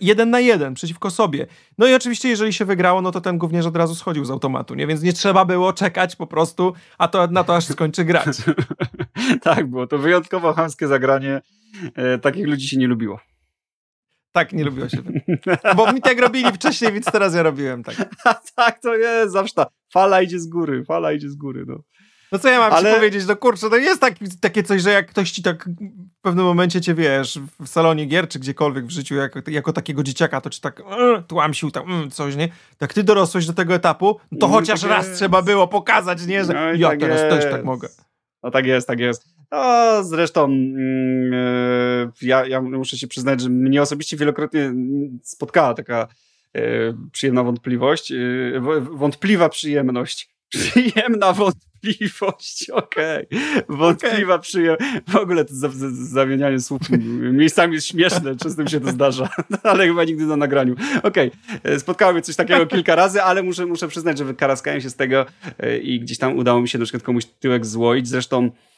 [0.00, 1.46] jeden na jeden przeciwko sobie.
[1.78, 4.74] No i oczywiście, jeżeli się wygrało, no to ten gówniarz od razu schodził z automatu,
[4.74, 4.86] nie?
[4.86, 8.26] Więc nie trzeba było czekać po prostu, a to na to aż skończy grać.
[9.42, 11.40] tak, było to wyjątkowo chamskie zagranie
[12.22, 13.20] takich ludzi się nie lubiło.
[14.32, 14.98] Tak, nie lubiło się.
[15.76, 17.96] Bo mi tak robili wcześniej, więc teraz ja robiłem tak.
[18.56, 21.78] tak, to jest zawsze ta fala idzie z góry, fala idzie z góry, no.
[22.32, 22.90] No co ja mam Ale...
[22.90, 25.68] ci powiedzieć, no kurczę, to jest tak, takie coś, że jak ktoś ci tak
[26.18, 30.02] w pewnym momencie cię, wiesz, w salonie gier, czy gdziekolwiek w życiu, jako, jako takiego
[30.02, 32.48] dzieciaka, to ci tak yy, tłamsił tam yy, coś, nie?
[32.78, 35.18] Tak ty dorosłeś do tego etapu, no to no, chociaż tak raz jest.
[35.18, 36.44] trzeba było pokazać, nie?
[36.44, 37.30] Że no ja tak teraz jest.
[37.30, 37.88] też tak mogę.
[38.42, 39.37] No tak jest, tak jest.
[39.50, 44.72] No, zresztą yy, ja, ja muszę się przyznać, że mnie osobiście wielokrotnie
[45.22, 46.08] spotkała taka
[46.54, 46.62] yy,
[47.12, 50.28] przyjemna wątpliwość, yy, wątpliwa przyjemność.
[50.48, 53.26] Przyjemna wątpliwość, okej.
[53.26, 53.76] Okay.
[53.76, 54.42] Wątpliwa okay.
[54.42, 54.84] przyjemność.
[55.08, 55.54] W ogóle to
[55.90, 56.80] zamienianie słów
[57.32, 59.28] miejscami jest śmieszne, często mi się to zdarza,
[59.62, 60.74] ale chyba nigdy na nagraniu.
[61.02, 61.30] Okej,
[61.60, 61.80] okay.
[61.80, 65.26] spotkało mnie coś takiego kilka razy, ale muszę, muszę przyznać, że wykaraskałem się z tego
[65.82, 68.08] i gdzieś tam udało mi się na przykład komuś tyłek złoić.
[68.08, 68.77] Zresztą E,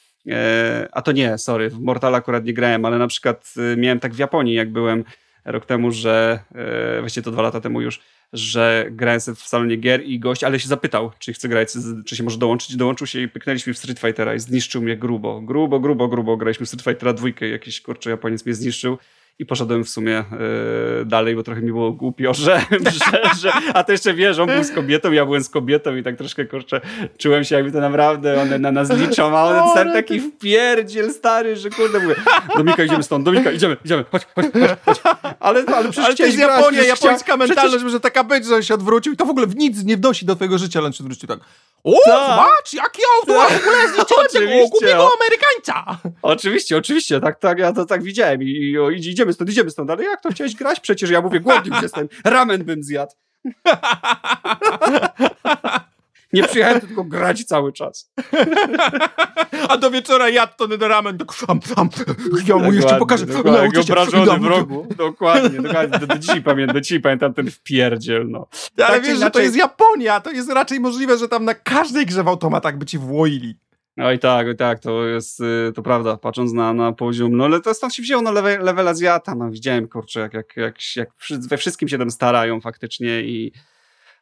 [0.92, 4.14] a to nie, sorry, w Mortal akurat nie grałem, ale na przykład e, miałem tak
[4.14, 5.04] w Japonii, jak byłem
[5.44, 8.00] rok temu, że e, właściwie to dwa lata temu już,
[8.32, 11.68] że grałem w salonie gier i gość, ale się zapytał, czy chce grać,
[12.06, 12.76] czy się może dołączyć.
[12.76, 15.40] Dołączył się i pyknęliśmy w Street Fightera i zniszczył mnie grubo.
[15.40, 16.36] Grubo, grubo, grubo.
[16.36, 18.98] Graliśmy w Street Fightera dwójkę, jakiś kurczę Japoniec mnie zniszczył
[19.40, 20.24] i poszedłem w sumie
[20.98, 22.62] yy, dalej, bo trochę mi było głupio, że,
[23.10, 26.02] że, że, a to jeszcze wiesz, on był z kobietą, ja byłem z kobietą i
[26.02, 26.80] tak troszkę, kurczę,
[27.18, 31.56] czułem się jakby to naprawdę one na nas liczą, a one ten taki wpierdziel stary,
[31.56, 32.14] że kurde mówię,
[32.56, 34.46] Domika idziemy stąd, Domika idziemy, idziemy, chodź, chodź,
[34.84, 35.00] chodź.
[35.40, 37.92] Ale, ale przecież ale to jest Japonia, japońska mentalność, przecież...
[37.92, 40.34] że taka być, że się odwrócił i to w ogóle w nic nie wnosi do
[40.34, 41.40] twojego życia, ale on się odwrócił tak,
[41.84, 42.30] o, tak.
[42.30, 45.98] zobacz, jaki auto, w ogóle zniszczyłem tego głupiego Amerykańca.
[46.22, 49.90] Oczywiście, oczywiście, tak, tak, ja to tak widziałem i, i, i idziemy stąd, idziemy stąd,
[49.90, 50.80] ale jak to chciałeś grać?
[50.80, 53.12] Przecież ja mówię, głodny już jestem, ramen bym zjadł.
[56.32, 58.10] Nie przyjechałem tylko grać cały czas.
[59.68, 61.88] A do wieczora jadł to do ramen, tak szam, szam.
[62.46, 63.26] Ja mu jeszcze pokażę.
[63.26, 64.86] Dokładnie, obrażony w rogu.
[64.96, 65.98] Dokładnie, dokładnie.
[65.98, 68.46] Do, do, dzisiaj pamiętam, do dzisiaj pamiętam ten wpierdziel, no.
[68.76, 72.06] Ale tak wiesz, że to jest Japonia, to jest raczej możliwe, że tam na każdej
[72.06, 73.58] grze w automatach by ci włoili.
[73.96, 77.60] Oj tak, oj tak, to jest, y, to prawda, patrząc na, na poziom, no ale
[77.60, 81.10] to stąd się wzięło, no level, level Azjata, no widziałem, kurczę, jak, jak, jak, jak
[81.48, 83.52] we wszystkim się tam starają faktycznie i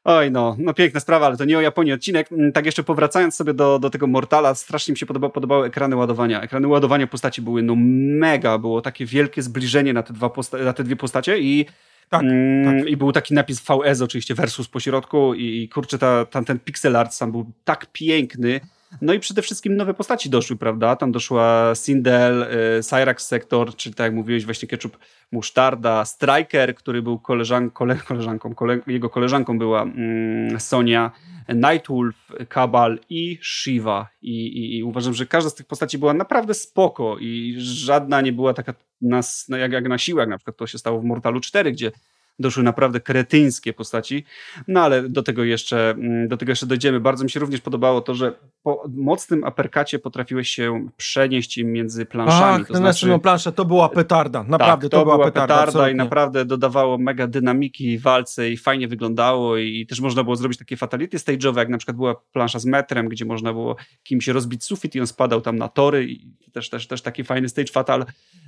[0.05, 2.33] Oj, no, no piękna sprawa, ale to nie o Japonii odcinek.
[2.33, 5.97] Mm, tak jeszcze powracając sobie do, do tego Mortala, strasznie mi się podoba, podobały ekrany
[5.97, 6.41] ładowania.
[6.41, 10.73] Ekrany ładowania postaci były no mega, było takie wielkie zbliżenie na te, dwa posta- na
[10.73, 11.67] te dwie postacie i
[12.09, 12.89] tak, mm, tak.
[12.89, 16.59] I był taki napis VS oczywiście versus po środku i, i kurczę, ta, tam ten
[16.59, 18.61] pixel art tam był tak piękny.
[19.03, 20.97] No i przede wszystkim nowe postaci doszły, prawda?
[20.97, 22.43] Tam doszła Sindel,
[22.79, 24.99] y, Cyrax Sector, czy tak jak mówiłeś, właśnie Ketchup
[25.33, 31.11] Musztarda, Striker, który był koleżan, kole, koleżanką, kole, jego koleżanką była mm, Sonia,
[31.49, 32.17] Nightwolf,
[32.49, 34.09] Kabal i Shiva.
[34.23, 38.33] I, i, I, uważam, że każda z tych postaci była naprawdę spoko i żadna nie
[38.33, 41.73] była taka nas, jak, jak na jak na przykład to się stało w Mortalu 4,
[41.73, 41.93] gdzie
[42.39, 44.25] doszły naprawdę kretyńskie postaci.
[44.69, 47.01] No ale do tego jeszcze, mm, do tego jeszcze dojdziemy.
[47.01, 52.63] Bardzo mi się również podobało to, że po mocnym aperkacie potrafiłeś się przenieść między planszami.
[52.63, 54.45] Ach, to znaczy, no plansze to była petarda.
[54.49, 55.59] Naprawdę tak, to, była, była petarda.
[55.59, 60.59] petarda i naprawdę dodawało mega dynamiki walce i fajnie wyglądało i też można było zrobić
[60.59, 64.65] takie fatality stage'owe, jak na przykład była plansza z metrem, gdzie można było kimś rozbić
[64.65, 68.05] sufit i on spadał tam na tory i też, też, też taki fajny stage fatal.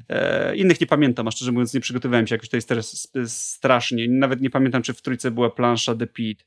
[0.08, 2.82] E, innych nie pamiętam, a szczerze mówiąc nie przygotowałem się jakoś tutaj
[3.26, 3.79] strasznie.
[4.08, 6.44] Nawet nie pamiętam, czy w trójce była plansza The Pit.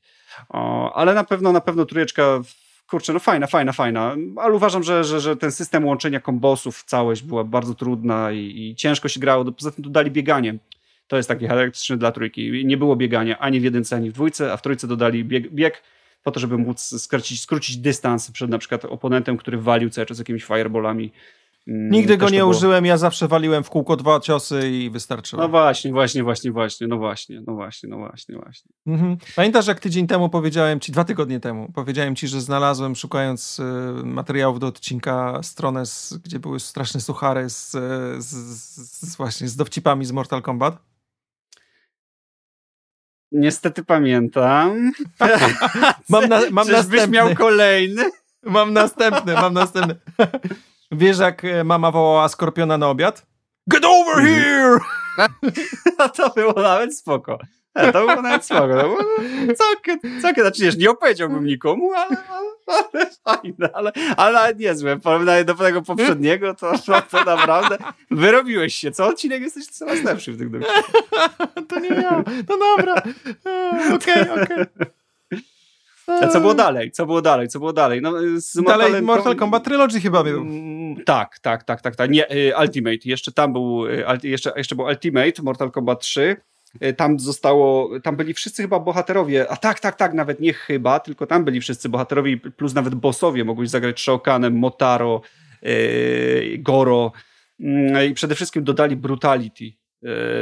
[0.48, 2.40] O, ale na pewno, na pewno trójeczka
[2.86, 7.22] kurczę, no fajna, fajna, fajna, ale uważam, że, że, że ten system łączenia kombosów całość
[7.22, 10.58] była bardzo trudna i, i ciężko się grało, poza tym dodali bieganie.
[11.06, 12.66] To jest takie charakterystyczne dla trójki.
[12.66, 15.82] Nie było biegania ani w jedynce, ani w dwójce, a w trójce dodali bieg, bieg
[16.22, 20.18] po to, żeby móc skrócić, skrócić dystans przed na przykład oponentem, który walił cały czas
[20.18, 21.12] jakimiś fireballami
[21.66, 22.50] Nigdy go nie było...
[22.50, 25.42] użyłem, ja zawsze waliłem w kółko dwa ciosy i wystarczyło.
[25.42, 28.70] No właśnie, właśnie, właśnie, właśnie, no właśnie, no właśnie, no właśnie, właśnie.
[28.86, 29.16] Mhm.
[29.36, 33.62] Pamiętasz, jak tydzień temu powiedziałem ci, dwa tygodnie temu, powiedziałem ci, że znalazłem, szukając y,
[34.04, 37.70] materiałów do odcinka, stronę, z, gdzie były straszne suchary z,
[38.18, 38.30] z,
[39.00, 40.78] z, właśnie z dowcipami z Mortal Kombat?
[43.32, 44.92] Niestety pamiętam.
[46.08, 47.08] mam na, mam następny.
[47.08, 48.10] miał kolejny?
[48.42, 49.96] Mam następny, mam następny.
[50.92, 53.26] Wiesz, jak e, mama wołała skorpiona na obiad?
[53.66, 54.42] Get over mhm.
[54.42, 54.78] here!
[55.98, 57.38] No to było nawet spoko.
[57.74, 58.68] E, to było nawet spoko.
[58.68, 58.98] To było
[59.56, 62.16] całkiem, całkiem, znaczy nie opowiedziałbym nikomu, ale,
[62.66, 64.96] ale fajne, ale, ale niezłe.
[64.96, 66.72] W porównaniu do tego poprzedniego, to,
[67.10, 67.78] to, naprawdę
[68.10, 68.90] wyrobiłeś się.
[68.90, 70.48] Co odcinek jesteś coraz lepszy w tych
[71.68, 72.24] To nie ja.
[72.48, 72.94] No dobra.
[73.46, 74.44] E, okej, okej.
[74.44, 75.03] Okay, okay.
[76.06, 76.90] A co było dalej?
[76.90, 77.48] Co było dalej?
[77.48, 78.02] Co było dalej?
[78.02, 80.40] No, z dalej Mortal Kombat Trilogy chyba był.
[80.40, 82.10] Mm, tak, tak, tak, tak, tak.
[82.10, 82.98] Nie, y, Ultimate.
[83.04, 86.36] Jeszcze tam był, y, jeszcze, jeszcze był Ultimate, Mortal Kombat 3.
[86.82, 91.00] Y, tam zostało, tam byli wszyscy chyba bohaterowie, a tak, tak, tak, nawet nie chyba,
[91.00, 93.44] tylko tam byli wszyscy bohaterowie, plus nawet bossowie.
[93.44, 95.20] Mogłeś zagrać Shokanem, Motaro,
[96.58, 97.12] Goro
[97.60, 99.83] mm, i przede wszystkim dodali Brutality E,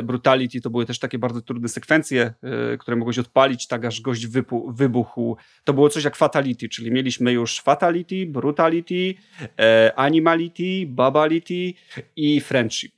[0.02, 4.26] brutality to były też takie bardzo trudne sekwencje, e, które mogłeś odpalić, tak aż gość
[4.68, 5.36] wybuchł.
[5.64, 9.14] To było coś jak Fatality, czyli mieliśmy już Fatality, Brutality,
[9.58, 11.72] e, Animality, Babality
[12.16, 12.92] i Friendship.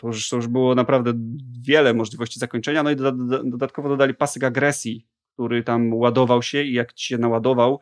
[0.00, 1.12] To już, to już było naprawdę
[1.60, 2.96] wiele możliwości zakończenia, no i
[3.44, 7.80] dodatkowo dodali pasek agresji, który tam ładował się i jak ci się naładował,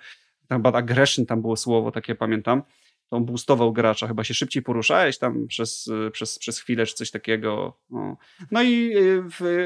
[0.49, 2.63] tam bad aggression tam było słowo, takie pamiętam,
[3.11, 7.77] on boostował gracza, chyba się szybciej poruszałeś tam przez, przez, przez chwilę, czy coś takiego.
[7.91, 8.17] No,
[8.51, 8.95] no i
[9.41, 9.65] w,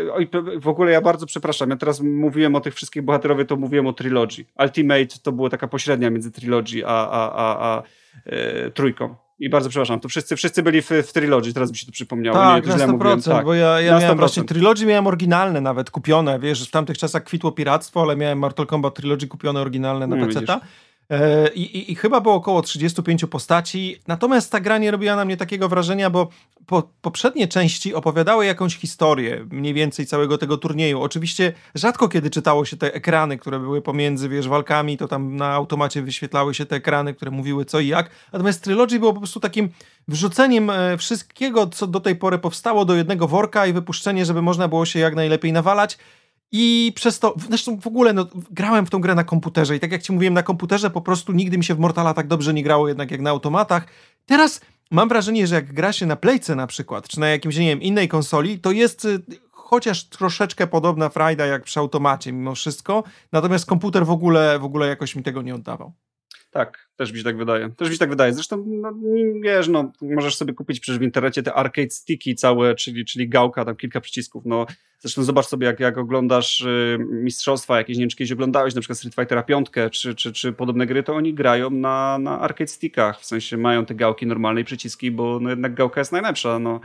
[0.60, 3.92] w ogóle ja bardzo przepraszam, ja teraz mówiłem o tych wszystkich bohaterowie, to mówiłem o
[3.92, 4.44] Trilogy.
[4.58, 7.82] Ultimate to była taka pośrednia między Trilogy a, a, a, a
[8.26, 9.16] e, trójką.
[9.40, 12.38] I bardzo przepraszam, to wszyscy, wszyscy byli w, w Trilogy, teraz mi się to przypomniało.
[12.38, 13.22] Tak, nie, na 100%, mówiłem.
[13.22, 17.24] tak, bo ja, ja miałem właśnie Trilogy, miałem oryginalne nawet kupione, wiesz, w tamtych czasach
[17.24, 20.40] kwitło piractwo, ale miałem Mortal Kombat Trilogy kupione oryginalne na PC.
[20.40, 20.60] E,
[21.54, 23.96] I, i, I, chyba było około 35 postaci.
[24.06, 26.28] Natomiast ta gra nie robiła na mnie takiego wrażenia, bo
[26.66, 31.00] po, poprzednie części opowiadały jakąś historię, mniej więcej całego tego turnieju.
[31.00, 35.52] Oczywiście rzadko kiedy czytało się te ekrany, które były pomiędzy, wiesz, walkami, to tam na
[35.52, 38.10] automacie wyświetlały się te ekrany, które mówiły co i jak.
[38.32, 39.68] Natomiast Trilogy było po prostu takim
[40.08, 44.68] wrzuceniem e, wszystkiego, co do tej pory powstało do jednego worka i wypuszczenie, żeby można
[44.68, 45.98] było się jak najlepiej nawalać.
[46.52, 49.92] I przez to, zresztą w ogóle no, grałem w tą grę na komputerze i tak
[49.92, 52.62] jak ci mówiłem, na komputerze po prostu nigdy mi się w Mortala tak dobrze nie
[52.62, 53.86] grało jednak jak na automatach.
[54.26, 57.66] Teraz mam wrażenie, że jak gra się na Playce na przykład, czy na jakimś, nie
[57.66, 63.04] wiem, innej konsoli, to jest y, chociaż troszeczkę podobna frajda jak przy automacie mimo wszystko,
[63.32, 65.92] natomiast komputer w ogóle, w ogóle jakoś mi tego nie oddawał.
[66.50, 67.70] Tak, też mi się tak wydaje.
[67.70, 68.32] Też mi się tak wydaje.
[68.32, 68.92] Zresztą, no,
[69.42, 73.64] wiesz, no, możesz sobie kupić przecież w internecie te arcade sticky całe, czyli, czyli gałka,
[73.64, 74.42] tam kilka przycisków.
[74.46, 74.66] No,
[74.98, 78.80] zresztą zobacz sobie, jak, jak oglądasz y, mistrzostwa jakieś, nie wiem, czy kiedyś oglądałeś na
[78.80, 82.70] przykład Street Fightera 5 czy, czy, czy podobne gry, to oni grają na, na arcade
[82.70, 83.20] stickach.
[83.20, 86.58] W sensie mają te gałki normalnej przyciski, bo no, jednak gałka jest najlepsza.
[86.58, 86.80] No,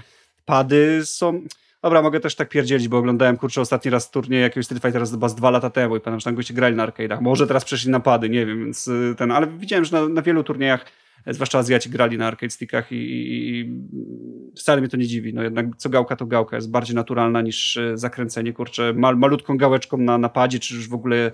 [0.45, 1.43] pady są
[1.83, 5.29] Dobra, mogę też tak pierdzielić, bo oglądałem, kurczę, ostatni raz turniej jakiegoś Street Fighter chyba
[5.29, 7.21] z dwa lata temu i pamiętam, że tam goście grali na arcade'ach.
[7.21, 10.43] Może teraz przeszli napady, nie wiem, więc y, ten, ale widziałem, że na, na wielu
[10.43, 10.85] turniejach
[11.27, 13.71] zwłaszcza Azjaci grali na arcade stickach i, i,
[14.57, 15.33] wcale mnie to nie dziwi.
[15.33, 19.57] No jednak co gałka to gałka jest bardziej naturalna niż e, zakręcenie, kurczę, mal, malutką
[19.57, 21.31] gałeczką na napadzie, czy już w ogóle e,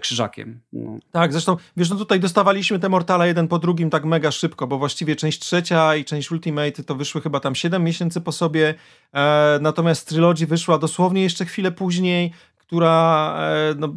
[0.00, 0.60] krzyżakiem.
[0.72, 0.98] No.
[1.12, 4.78] Tak, zresztą, wiesz, no tutaj dostawaliśmy te Mortala jeden po drugim tak mega szybko, bo
[4.78, 8.74] właściwie część trzecia i część Ultimate to wyszły chyba tam 7 miesięcy po sobie,
[9.12, 13.88] e, natomiast Trilogy wyszła dosłownie jeszcze chwilę później, która e, no,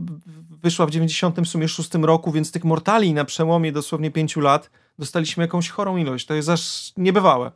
[0.64, 4.70] wyszła w 90 w sumie 6 roku, więc tych Mortali na przełomie dosłownie 5 lat
[5.00, 6.26] dostaliśmy jakąś chorą ilość.
[6.26, 7.52] To jest aż niebywałe.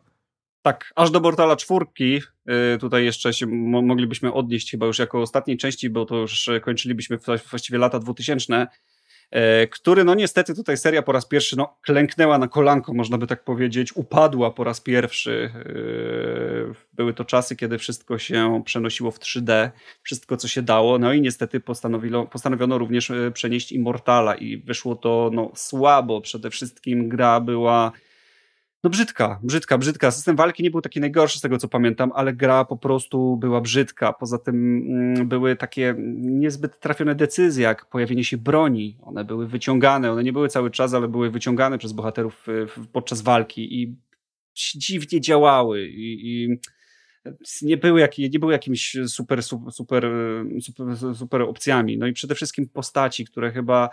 [0.65, 2.21] Tak, aż do Mortala czwórki,
[2.75, 7.17] y, tutaj jeszcze się moglibyśmy odnieść chyba już jako ostatniej części, bo to już kończylibyśmy
[7.51, 8.67] właściwie lata 2000,
[9.31, 13.27] E, który no niestety tutaj seria po raz pierwszy no, klęknęła na kolanko, można by
[13.27, 15.51] tak powiedzieć, upadła po raz pierwszy.
[16.93, 19.69] Były to czasy, kiedy wszystko się przenosiło w 3D,
[20.03, 25.29] wszystko co się dało, no i niestety postanowiono, postanowiono również przenieść Immortala i wyszło to
[25.33, 26.21] no, słabo.
[26.21, 27.91] Przede wszystkim gra była
[28.85, 30.11] no brzydka, brzydka, brzydka.
[30.11, 33.61] System walki nie był taki najgorszy z tego, co pamiętam, ale gra po prostu była
[33.61, 34.13] brzydka.
[34.13, 38.97] Poza tym mm, były takie niezbyt trafione decyzje, jak pojawienie się broni.
[39.01, 42.47] One były wyciągane, one nie były cały czas, ale były wyciągane przez bohaterów
[42.93, 43.95] podczas walki i
[44.55, 46.59] dziwnie działały i, i
[47.61, 50.09] nie były, jak, nie były jakimiś super, super, super,
[50.61, 51.97] super, super opcjami.
[51.97, 53.89] No i przede wszystkim postaci, które chyba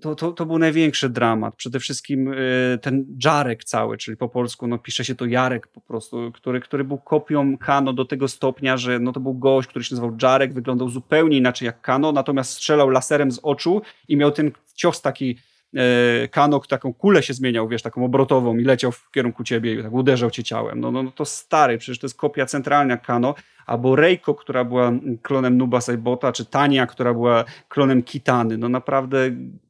[0.00, 1.56] to, to, to był największy dramat.
[1.56, 5.80] Przede wszystkim y, ten Jarek cały, czyli po polsku no, pisze się to Jarek po
[5.80, 9.84] prostu, który, który był kopią Kano do tego stopnia, że no, to był gość, który
[9.84, 14.30] się nazywał Jarek, wyglądał zupełnie inaczej jak Kano, natomiast strzelał laserem z oczu i miał
[14.30, 15.38] ten cios taki
[15.74, 19.82] e, Kano, taką kulę się zmieniał, wiesz, taką obrotową i leciał w kierunku ciebie i
[19.82, 20.80] tak uderzał cię ciałem.
[20.80, 23.34] No, no, no to stary, przecież to jest kopia centralna Kano,
[23.66, 28.58] albo Reiko, która była klonem Nuba Saibota, czy Tania, która była klonem Kitany.
[28.58, 29.18] No naprawdę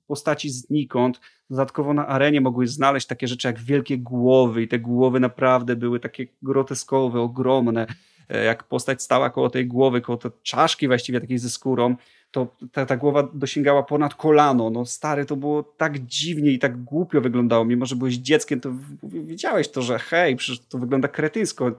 [0.07, 1.21] postaci znikąd.
[1.51, 6.01] Dodatkowo na arenie mogłeś znaleźć takie rzeczy jak wielkie głowy i te głowy naprawdę były
[6.01, 7.87] takie groteskowe, ogromne.
[8.29, 11.97] E, jak postać stała koło tej głowy, koło tej czaszki właściwie takiej ze skórą,
[12.33, 14.71] to ta, ta głowa dosięgała ponad kolano.
[14.71, 17.65] No stary, to było tak dziwnie i tak głupio wyglądało.
[17.65, 18.71] Mimo, że byłeś dzieckiem, to
[19.03, 21.73] widziałeś to, że hej, przecież to wygląda kretyńsko.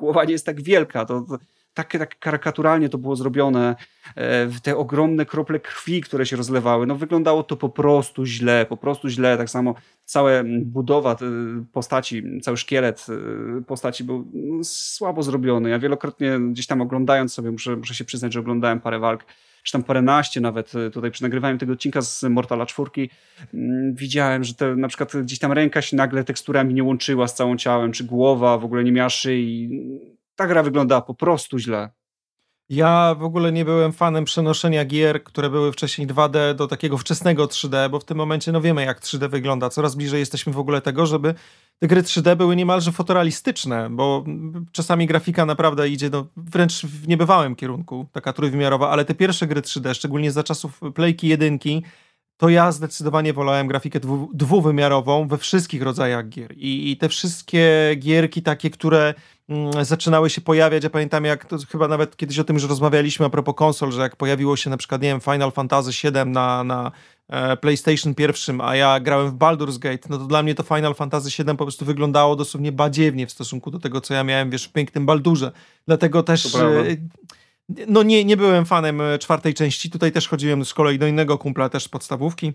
[0.00, 1.04] Głowa nie jest tak wielka.
[1.04, 1.38] To, to
[1.74, 3.76] tak, tak karykaturalnie to było zrobione,
[4.16, 8.76] e, te ogromne krople krwi, które się rozlewały, no wyglądało to po prostu źle, po
[8.76, 10.30] prostu źle, tak samo cała
[10.62, 11.16] budowa
[11.72, 15.70] postaci, cały szkielet e, postaci był no, słabo zrobiony.
[15.70, 19.24] Ja wielokrotnie gdzieś tam oglądając sobie, muszę, muszę się przyznać, że oglądałem parę walk,
[19.62, 22.90] czy tam paręnaście nawet e, tutaj przy nagrywaniu tego odcinka z Mortala 4
[23.54, 27.34] mm, widziałem, że te, na przykład gdzieś tam ręka się nagle teksturami nie łączyła z
[27.34, 29.70] całym ciałem, czy głowa w ogóle nie miała szyi
[30.40, 31.90] ta gra wyglądała po prostu źle.
[32.70, 37.46] Ja w ogóle nie byłem fanem przenoszenia gier, które były wcześniej 2D do takiego wczesnego
[37.46, 39.70] 3D, bo w tym momencie no wiemy jak 3D wygląda.
[39.70, 41.34] Coraz bliżej jesteśmy w ogóle tego, żeby
[41.78, 44.24] te gry 3D były niemalże fotorealistyczne, bo
[44.72, 49.60] czasami grafika naprawdę idzie no, wręcz w niebywałym kierunku, taka trójwymiarowa, ale te pierwsze gry
[49.60, 51.82] 3D, szczególnie za czasów Playki jedynki,
[52.36, 56.52] to ja zdecydowanie wolałem grafikę dwu, dwuwymiarową we wszystkich rodzajach gier.
[56.56, 59.14] I, I, te wszystkie gierki takie, które
[59.82, 63.30] zaczynały się pojawiać, ja pamiętam jak, to chyba nawet kiedyś o tym już rozmawialiśmy a
[63.30, 66.92] propos konsol, że jak pojawiło się na przykład, nie wiem, Final Fantasy VII na, na
[67.28, 70.94] e, PlayStation pierwszym, a ja grałem w Baldur's Gate, no to dla mnie to Final
[70.94, 74.64] Fantasy VII po prostu wyglądało dosłownie badziewnie w stosunku do tego, co ja miałem, wiesz,
[74.64, 75.52] w pięknym Baldurze.
[75.86, 76.56] Dlatego też
[77.88, 79.90] no nie, nie byłem fanem e, czwartej części.
[79.90, 82.52] Tutaj też chodziłem z kolei do innego kumpla, też z podstawówki.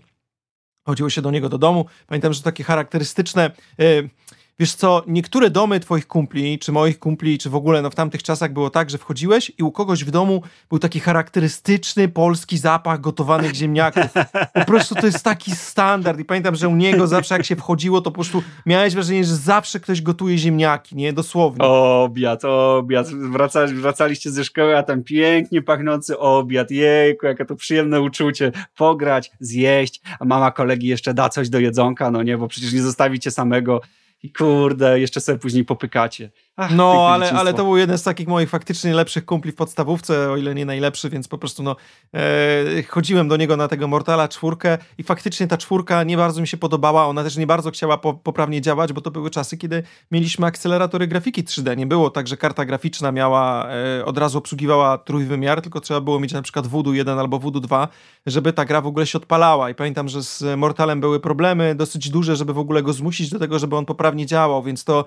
[0.86, 1.86] Chodziło się do niego do domu.
[2.06, 3.50] Pamiętam, że takie charakterystyczne.
[3.78, 4.10] Yy,
[4.58, 8.22] Wiesz co, niektóre domy twoich kumpli, czy moich kumpli, czy w ogóle no w tamtych
[8.22, 13.00] czasach było tak, że wchodziłeś i u kogoś w domu był taki charakterystyczny polski zapach
[13.00, 14.12] gotowanych ziemniaków.
[14.54, 18.00] Po prostu to jest taki standard i pamiętam, że u niego zawsze jak się wchodziło,
[18.00, 21.12] to po prostu miałeś wrażenie, że zawsze ktoś gotuje ziemniaki, nie?
[21.12, 21.64] Dosłownie.
[21.64, 23.08] Obiad, obiad.
[23.08, 26.70] Wraca, wracaliście ze szkoły, a tam pięknie pachnący obiad.
[26.70, 28.52] Jejku, jakie to przyjemne uczucie.
[28.76, 32.82] Pograć, zjeść, a mama kolegi jeszcze da coś do jedzonka, no nie, bo przecież nie
[32.82, 33.80] zostawicie samego
[34.26, 36.30] i kurde, jeszcze sobie później popykacie.
[36.58, 40.30] Ach, no, ale, ale to był jeden z takich moich faktycznie lepszych kumpli w podstawówce,
[40.30, 41.76] o ile nie najlepszy, więc po prostu no,
[42.14, 46.48] e, chodziłem do niego na tego Mortala czwórkę i faktycznie ta czwórka nie bardzo mi
[46.48, 49.82] się podobała, ona też nie bardzo chciała po, poprawnie działać, bo to były czasy, kiedy
[50.10, 54.98] mieliśmy akceleratory grafiki 3D, nie było tak, że karta graficzna miała, e, od razu obsługiwała
[54.98, 57.88] trójwymiar, tylko trzeba było mieć na przykład Voodoo 1 albo Voodoo 2,
[58.26, 59.70] żeby ta gra w ogóle się odpalała.
[59.70, 63.38] I pamiętam, że z Mortalem były problemy dosyć duże, żeby w ogóle go zmusić do
[63.38, 65.04] tego, żeby on poprawnie działał, więc to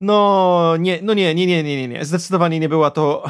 [0.00, 2.04] No nie, no nie, nie, nie, nie, nie, nie.
[2.04, 3.24] Zdecydowanie nie była to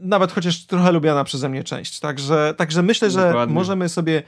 [0.00, 2.00] nawet chociaż trochę lubiana przeze mnie część.
[2.00, 3.54] Także, także myślę, że Dokładnie.
[3.54, 4.22] możemy sobie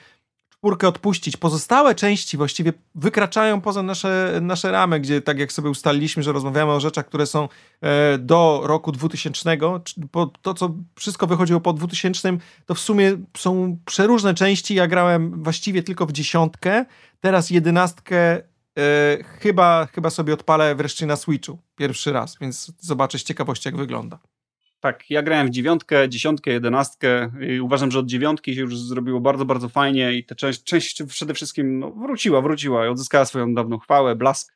[0.63, 1.37] czwórkę odpuścić.
[1.37, 6.73] Pozostałe części właściwie wykraczają poza nasze, nasze ramy, gdzie tak jak sobie ustaliliśmy, że rozmawiamy
[6.73, 7.49] o rzeczach, które są
[7.81, 9.59] e, do roku 2000,
[10.43, 14.75] to co wszystko wychodziło po 2000, to w sumie są przeróżne części.
[14.75, 16.85] Ja grałem właściwie tylko w dziesiątkę,
[17.21, 18.43] teraz jedenastkę
[18.79, 23.77] e, chyba, chyba sobie odpalę wreszcie na Switchu pierwszy raz, więc zobaczę z ciekawości jak
[23.77, 24.19] wygląda.
[24.81, 29.21] Tak, ja grałem w dziewiątkę, dziesiątkę, jedenastkę i uważam, że od dziewiątki się już zrobiło
[29.21, 33.55] bardzo, bardzo fajnie i ta część, część przede wszystkim no, wróciła, wróciła i odzyskała swoją
[33.55, 34.55] dawną chwałę, blask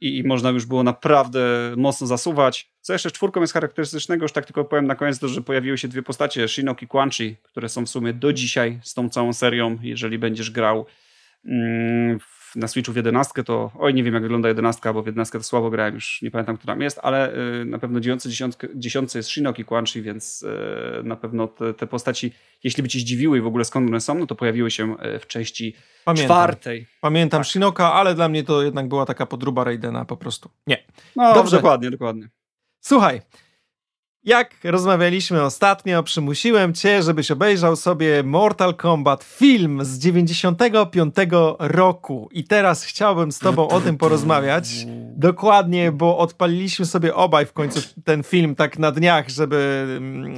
[0.00, 1.40] i, i można już było naprawdę
[1.76, 2.70] mocno zasuwać.
[2.80, 5.88] Co jeszcze czwórką jest charakterystycznego, już tak tylko powiem na koniec, to, że pojawiły się
[5.88, 9.32] dwie postacie, Shinnok i Quan Chi, które są w sumie do dzisiaj z tą całą
[9.32, 10.86] serią, jeżeli będziesz grał
[11.44, 12.18] mm,
[12.56, 15.44] na Switchu w 11, to oj, nie wiem jak wygląda 11, bo w 11 to
[15.44, 19.14] słabo grałem, już nie pamiętam, kto tam jest, ale y, na pewno 9, 10, 10
[19.14, 22.32] jest Shinnok i Quan Chi, więc y, na pewno te, te, postaci,
[22.64, 25.18] jeśli by ci zdziwiły i w ogóle skąd one są, no to pojawiły się y,
[25.18, 26.26] w części Pamiętam.
[26.26, 26.86] czwartej.
[27.00, 27.48] Pamiętam tak.
[27.48, 30.50] Shinoka, ale dla mnie to jednak była taka podruba Raidena po prostu.
[30.66, 30.84] Nie.
[31.16, 31.56] No, Dobrze.
[31.56, 32.28] dokładnie, dokładnie.
[32.80, 33.20] Słuchaj,
[34.24, 41.14] jak rozmawialiśmy ostatnio, przymusiłem cię, żebyś obejrzał sobie Mortal Kombat film z 95
[41.58, 44.68] roku i teraz chciałbym z tobą o tym porozmawiać.
[45.18, 49.86] Dokładnie, bo odpaliliśmy sobie obaj w końcu ten film tak na dniach, żeby,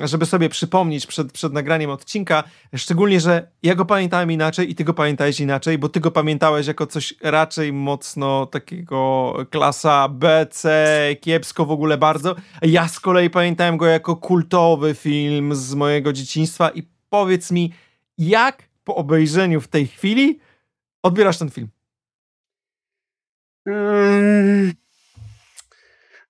[0.04, 2.44] żeby sobie przypomnieć przed, przed nagraniem odcinka.
[2.76, 6.66] Szczególnie, że ja go pamiętałem inaczej i ty go pamiętałeś inaczej, bo ty go pamiętałeś
[6.66, 12.36] jako coś raczej mocno takiego klasa B, C, kiepsko w ogóle bardzo.
[12.62, 17.72] Ja z kolei pamiętałem go jako kultowy film z mojego dzieciństwa i powiedz mi,
[18.18, 20.38] jak po obejrzeniu w tej chwili
[21.02, 21.68] odbierasz ten film?
[23.66, 24.72] Mm.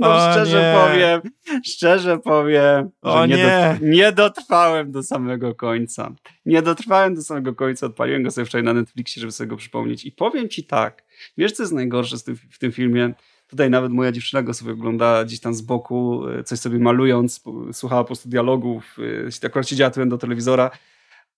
[0.00, 0.80] No o szczerze nie.
[0.80, 1.20] powiem,
[1.64, 3.76] szczerze powiem, o że nie, nie.
[3.80, 6.14] Do, nie dotrwałem do samego końca.
[6.46, 10.04] Nie dotrwałem do samego końca, odpaliłem go sobie wczoraj na Netflixie, żeby sobie go przypomnieć.
[10.04, 11.04] I powiem ci tak,
[11.38, 13.14] wiesz co jest najgorsze tym, w tym filmie?
[13.48, 17.42] Tutaj nawet moja dziewczyna go sobie ogląda gdzieś tam z boku, e, coś sobie malując,
[17.72, 18.96] słuchała po prostu dialogów,
[19.42, 20.70] e, akurat siedziała tyłem do telewizora,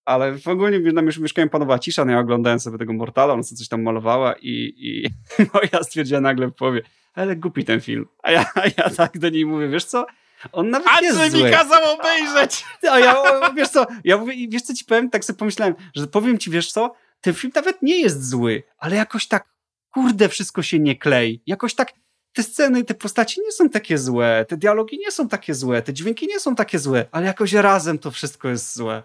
[0.04, 3.42] ale w ogóle nam już mieszkałem panowała cisza, no ja oglądałem sobie tego Mortala, ona
[3.42, 5.10] sobie coś tam malowała i, i
[5.54, 6.82] no ja stwierdziła nagle w połowie,
[7.14, 8.06] ale głupi ten film.
[8.22, 10.06] A ja, a ja tak do niej mówię, wiesz co,
[10.52, 12.64] on nawet A jest mi kazał obejrzeć!
[12.90, 13.22] A ja,
[13.56, 16.72] wiesz co, ja mówię, wiesz co ci powiem, tak sobie pomyślałem, że powiem ci, wiesz
[16.72, 19.48] co, ten film nawet nie jest zły, ale jakoś tak,
[19.90, 21.42] kurde, wszystko się nie klei.
[21.46, 21.92] Jakoś tak,
[22.32, 25.92] te sceny, te postaci nie są takie złe, te dialogi nie są takie złe, te
[25.92, 29.02] dźwięki nie są takie złe, ale jakoś razem to wszystko jest złe.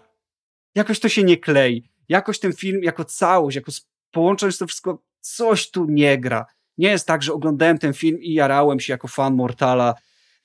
[0.74, 1.90] Jakoś to się nie klei.
[2.08, 3.72] Jakoś ten film jako całość, jako
[4.10, 6.46] połączność to wszystko, coś tu nie gra.
[6.78, 9.94] Nie jest tak, że oglądałem ten film i jarałem się jako fan Mortala.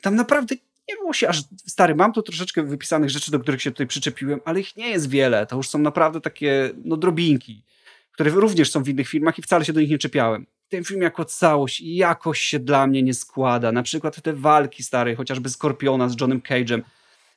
[0.01, 0.55] Tam naprawdę
[0.89, 1.95] nie było się aż stary.
[1.95, 5.45] Mam tu troszeczkę wypisanych rzeczy, do których się tutaj przyczepiłem, ale ich nie jest wiele.
[5.45, 7.63] To już są naprawdę takie no, drobinki,
[8.11, 11.01] które również są w innych filmach i wcale się do nich nie czepiałem ten film
[11.01, 13.71] jako całość jakoś się dla mnie nie składa.
[13.71, 16.81] Na przykład te walki stare, chociażby Skorpiona z Johnem Cage'em,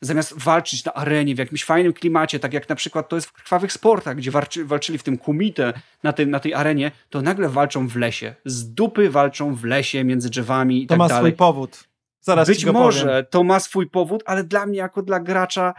[0.00, 3.32] zamiast walczyć na arenie w jakimś fajnym klimacie, tak jak na przykład to jest w
[3.32, 7.48] krwawych sportach, gdzie walczy, walczyli w tym kumite na, tej, na tej arenie, to nagle
[7.48, 8.34] walczą w lesie.
[8.44, 11.08] Z dupy walczą w lesie między drzewami i to tak dalej.
[11.08, 11.84] To ma swój powód.
[12.20, 13.24] Zaraz Być może powiem.
[13.30, 15.74] to ma swój powód, ale dla mnie jako dla gracza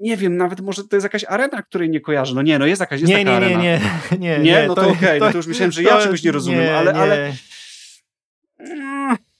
[0.00, 2.34] nie wiem, nawet może to jest jakaś arena, której nie kojarzę.
[2.34, 3.62] No nie, no jest jakaś jest nie, taka nie, arena.
[3.62, 3.80] Nie,
[4.10, 4.38] nie, nie.
[4.38, 6.60] Nie, no to, to okej, okay, no to już myślałem, że ja czegoś nie rozumiem,
[6.60, 7.32] nie, ale, ale...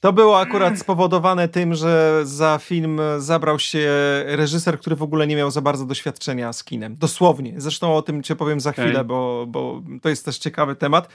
[0.00, 3.88] To było akurat spowodowane tym, że za film zabrał się
[4.26, 6.96] reżyser, który w ogóle nie miał za bardzo doświadczenia z kinem.
[6.96, 7.54] Dosłownie.
[7.56, 9.04] Zresztą o tym cię powiem za chwilę, okay.
[9.04, 11.08] bo, bo to jest też ciekawy temat.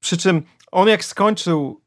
[0.00, 1.80] Przy czym on jak skończył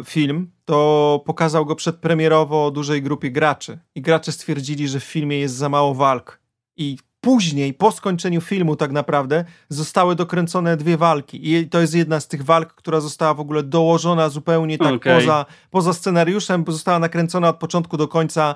[0.00, 3.78] y, film, to pokazał go przedpremierowo dużej grupie graczy.
[3.94, 6.40] I gracze stwierdzili, że w filmie jest za mało walk
[6.76, 11.52] i później, po skończeniu filmu tak naprawdę, zostały dokręcone dwie walki.
[11.52, 15.20] I to jest jedna z tych walk, która została w ogóle dołożona zupełnie tak okay.
[15.20, 18.54] poza, poza scenariuszem, została nakręcona od początku do końca.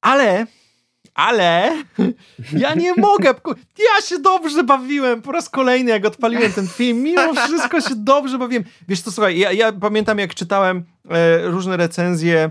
[0.00, 0.46] Ale
[1.14, 1.76] ale
[2.64, 3.34] ja nie mogę.
[3.78, 7.02] Ja się dobrze bawiłem po raz kolejny, jak odpaliłem ten film.
[7.02, 8.64] Mimo wszystko się dobrze bawiłem.
[8.88, 12.50] Wiesz co, słuchaj, ja, ja pamiętam, jak czytałem e, różne recenzje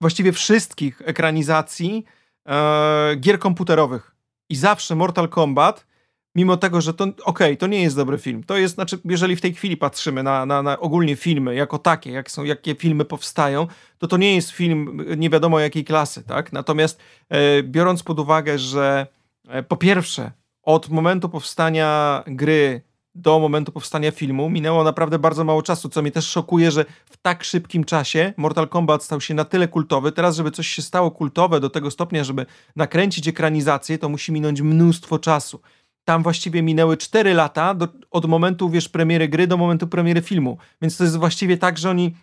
[0.00, 2.04] właściwie wszystkich ekranizacji
[2.48, 4.16] e, gier komputerowych.
[4.48, 5.86] I zawsze Mortal Kombat,
[6.34, 8.44] mimo tego, że to okej, okay, to nie jest dobry film.
[8.44, 12.10] To jest, znaczy, jeżeli w tej chwili patrzymy na, na, na ogólnie filmy jako takie,
[12.10, 13.66] jak są, jakie filmy powstają,
[13.98, 16.52] to to nie jest film nie wiadomo jakiej klasy, tak?
[16.52, 19.06] Natomiast e, biorąc pod uwagę, że
[19.48, 20.30] e, po pierwsze,
[20.62, 22.82] od momentu powstania gry
[23.14, 27.16] do momentu powstania filmu minęło naprawdę bardzo mało czasu, co mnie też szokuje, że w
[27.16, 30.12] tak szybkim czasie Mortal Kombat stał się na tyle kultowy.
[30.12, 32.46] Teraz, żeby coś się stało kultowe do tego stopnia, żeby
[32.76, 35.60] nakręcić ekranizację, to musi minąć mnóstwo czasu.
[36.04, 40.58] Tam właściwie minęły 4 lata do, od momentu, wiesz, premiery gry do momentu premiery filmu.
[40.82, 42.14] Więc to jest właściwie tak, że oni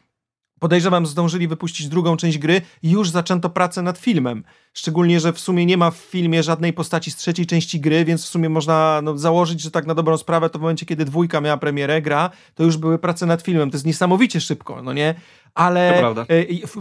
[0.60, 4.44] podejrzewam, zdążyli wypuścić drugą część gry i już zaczęto pracę nad filmem.
[4.74, 8.26] Szczególnie, że w sumie nie ma w filmie żadnej postaci z trzeciej części gry, więc
[8.26, 11.42] w sumie można no, założyć, że tak na dobrą sprawę to w momencie, kiedy dwójka
[11.42, 13.72] miała premierę, gra, to już były prace nad filmem.
[13.72, 15.16] To jest niesamowicie szybko, no nie?
[15.56, 16.26] Ale e,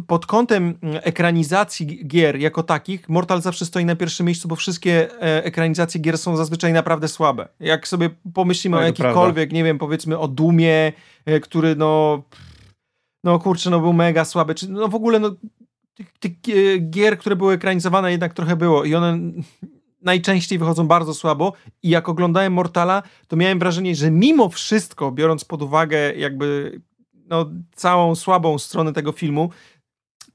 [0.06, 5.22] pod kątem mm, ekranizacji gier jako takich, Mortal zawsze stoi na pierwszym miejscu, bo wszystkie
[5.22, 7.48] e, ekranizacje gier są zazwyczaj naprawdę słabe.
[7.60, 10.92] Jak sobie pomyślimy no, o jakikolwiek, nie wiem, powiedzmy o Dumie,
[11.26, 12.22] e, który no
[13.24, 15.30] no kurczę, no był mega słaby, czy no w ogóle no
[15.94, 16.32] tych, tych
[16.90, 19.18] gier, które były ekranizowane jednak trochę było i one
[20.02, 21.52] najczęściej wychodzą bardzo słabo
[21.82, 26.80] i jak oglądałem Mortala, to miałem wrażenie, że mimo wszystko, biorąc pod uwagę jakby
[27.14, 29.50] no, całą słabą stronę tego filmu,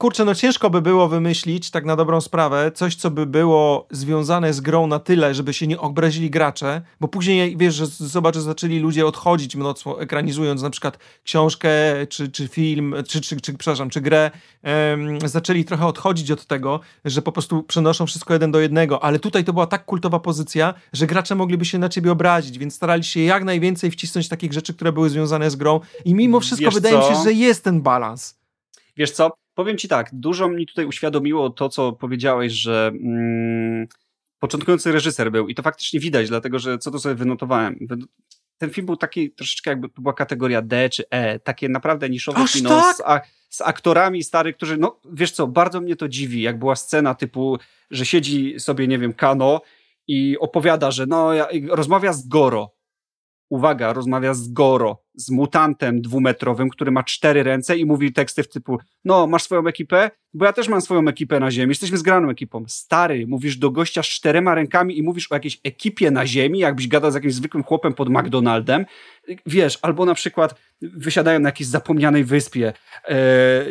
[0.03, 4.53] kurczę, no ciężko by było wymyślić, tak na dobrą sprawę, coś, co by było związane
[4.53, 8.41] z grą na tyle, żeby się nie obrazili gracze, bo później, wiesz, że zobacz, że
[8.41, 11.69] zaczęli ludzie odchodzić mocno, ekranizując na przykład książkę,
[12.09, 14.31] czy, czy film, czy, czy, czy przepraszam, czy grę,
[14.63, 19.19] um, zaczęli trochę odchodzić od tego, że po prostu przenoszą wszystko jeden do jednego, ale
[19.19, 23.03] tutaj to była tak kultowa pozycja, że gracze mogliby się na ciebie obrazić, więc starali
[23.03, 26.73] się jak najwięcej wcisnąć takich rzeczy, które były związane z grą i mimo wszystko Wiesz
[26.73, 27.09] wydaje co?
[27.09, 28.35] mi się, że jest ten balans.
[28.97, 33.87] Wiesz co, Powiem ci tak, dużo mi tutaj uświadomiło to, co powiedziałeś, że mm,
[34.39, 37.79] początkujący reżyser był i to faktycznie widać, dlatego że co to sobie wynotowałem.
[38.57, 42.39] Ten film był taki troszeczkę jakby to była kategoria D czy E, takie naprawdę niszowe
[42.39, 42.95] Aż kino tak?
[42.95, 46.75] z, a, z aktorami stary, którzy, no wiesz co, bardzo mnie to dziwi, jak była
[46.75, 47.57] scena typu,
[47.91, 49.61] że siedzi sobie, nie wiem, Kano
[50.07, 52.75] i opowiada, że no, ja, rozmawia z Goro.
[53.49, 58.49] Uwaga, rozmawia z Goro z mutantem dwumetrowym, który ma cztery ręce i mówi teksty w
[58.49, 60.11] typu no, masz swoją ekipę?
[60.33, 61.71] Bo ja też mam swoją ekipę na ziemi.
[61.71, 62.63] Jesteśmy zgraną ekipą.
[62.67, 66.87] Stary, mówisz do gościa z czterema rękami i mówisz o jakiejś ekipie na ziemi, jakbyś
[66.87, 68.85] gadał z jakimś zwykłym chłopem pod McDonaldem.
[69.45, 72.73] Wiesz, albo na przykład wysiadają na jakiejś zapomnianej wyspie.
[73.05, 73.15] E,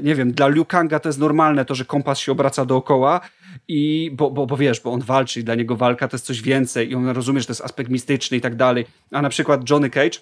[0.03, 3.20] nie wiem, dla Liu Kanga to jest normalne to, że kompas się obraca dookoła
[3.68, 6.43] i bo, bo, bo wiesz, bo on walczy i dla niego walka to jest coś
[6.43, 8.86] więcej i on rozumie, że to jest aspekt mistyczny i tak dalej.
[9.11, 10.18] A na przykład Johnny Cage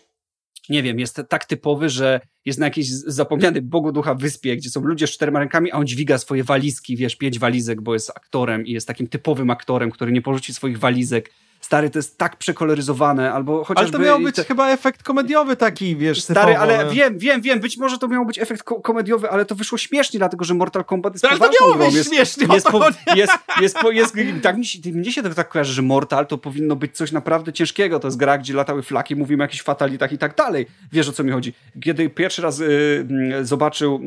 [0.70, 4.80] nie wiem, jest tak typowy, że jest na jakiejś zapomnianej Bogu ducha wyspie, gdzie są
[4.80, 8.66] ludzie z czterema rękami, a on dźwiga swoje walizki, wiesz, pięć walizek, bo jest aktorem
[8.66, 11.30] i jest takim typowym aktorem, który nie porzuci swoich walizek
[11.70, 13.96] stary, to jest tak przekoloryzowane, albo chociażby...
[13.96, 14.44] Ale to miał być te...
[14.44, 18.26] chyba efekt komediowy taki, wiesz, Stary, typowo, ale wiem, wiem, wiem, być może to miał
[18.26, 21.58] być efekt ko komediowy, ale to wyszło śmiesznie, dlatego, że Mortal Kombat jest ale poważną
[21.58, 25.22] to miało być śmiesznie, jest, po, jest, jest, jest, jest, tak, mi się, mnie się
[25.22, 28.54] to tak kojarzy, że Mortal to powinno być coś naprawdę ciężkiego, to jest gra, gdzie
[28.54, 30.66] latały flaki, mówimy o jakichś fatalitach i tak dalej.
[30.92, 31.52] Wiesz, o co mi chodzi.
[31.82, 34.00] Kiedy pierwszy raz y, mm, zobaczył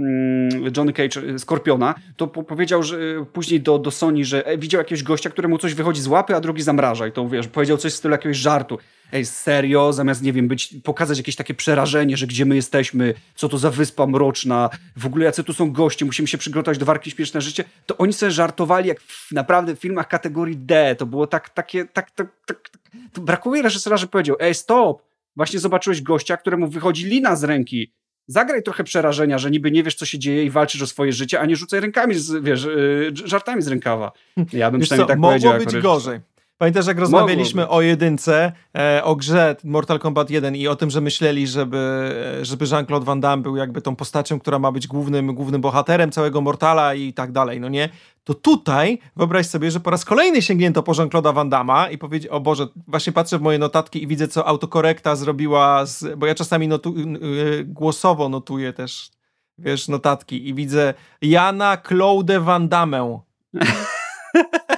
[0.67, 4.45] y, Johnny Cage y, Skorpiona, to po powiedział, że y, później do, do Sony, że
[4.45, 7.47] e, widział jakiegoś gościa, któremu coś wychodzi z łapy, a drugi zamraża i to, wiesz,
[7.53, 8.77] powiedział coś w stylu jakiegoś żartu.
[9.11, 13.49] Ej, serio, zamiast, nie wiem, być, pokazać jakieś takie przerażenie, że gdzie my jesteśmy, co
[13.49, 17.11] to za wyspa mroczna, w ogóle jacy tu są goście, musimy się przygotować do walki
[17.11, 20.95] śpieszne życie, to oni sobie żartowali jak w, naprawdę w filmach kategorii D.
[20.95, 22.69] To było tak, takie, tak, tak, tak,
[23.13, 23.23] tak.
[23.23, 25.01] brakuje reżysera, że powiedział, ej, stop,
[25.35, 27.93] właśnie zobaczyłeś gościa, któremu wychodzi lina z ręki,
[28.27, 31.39] zagraj trochę przerażenia, że niby nie wiesz, co się dzieje i walczysz o swoje życie,
[31.39, 34.11] a nie rzucaj rękami, z, wiesz, yy, żartami z rękawa.
[34.53, 35.53] Ja bym przynajmniej tak mogło powiedział.
[35.53, 36.19] Mogło być gorzej.
[36.57, 41.01] Pamiętasz, jak rozmawialiśmy o jedynce, e, o grze Mortal Kombat 1 i o tym, że
[41.01, 45.61] myśleli, żeby, żeby Jean-Claude Van Damme był jakby tą postacią, która ma być głównym, głównym
[45.61, 47.89] bohaterem całego Mortala i tak dalej, no nie?
[48.23, 52.31] To tutaj wyobraź sobie, że po raz kolejny sięgnięto po Jean-Claude'a Van Damme i powiedzieć,
[52.31, 56.35] o Boże, właśnie patrzę w moje notatki i widzę, co autokorekta zrobiła, z, bo ja
[56.35, 59.11] czasami notu, yy, głosowo notuję też,
[59.57, 63.19] wiesz, notatki i widzę Jana Claude Van Damme.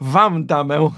[0.00, 0.90] wam damę.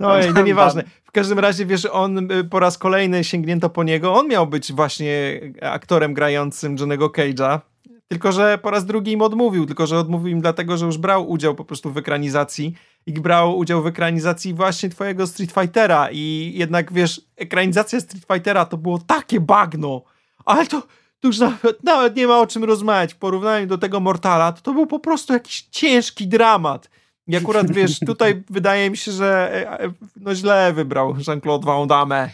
[0.00, 0.84] No, no nieważne.
[1.04, 4.14] W każdym razie, wiesz, on y, po raz kolejny sięgnięto po niego.
[4.14, 7.60] On miał być właśnie aktorem grającym Johnego Cage'a.
[8.08, 11.30] Tylko, że po raz drugi im odmówił, tylko, że odmówił im dlatego, że już brał
[11.30, 12.74] udział po prostu w ekranizacji
[13.06, 18.64] i brał udział w ekranizacji właśnie twojego Street Fightera i jednak, wiesz, ekranizacja Street Fightera
[18.64, 20.02] to było takie bagno,
[20.44, 20.80] ale to,
[21.20, 23.14] to już nawet, nawet nie ma o czym rozmawiać.
[23.14, 26.90] W porównaniu do tego Mortala, to to był po prostu jakiś ciężki dramat.
[27.26, 31.88] I akurat wiesz, tutaj wydaje mi się, że e, e, no źle wybrał Jean-Claude Van
[31.88, 32.30] Damme.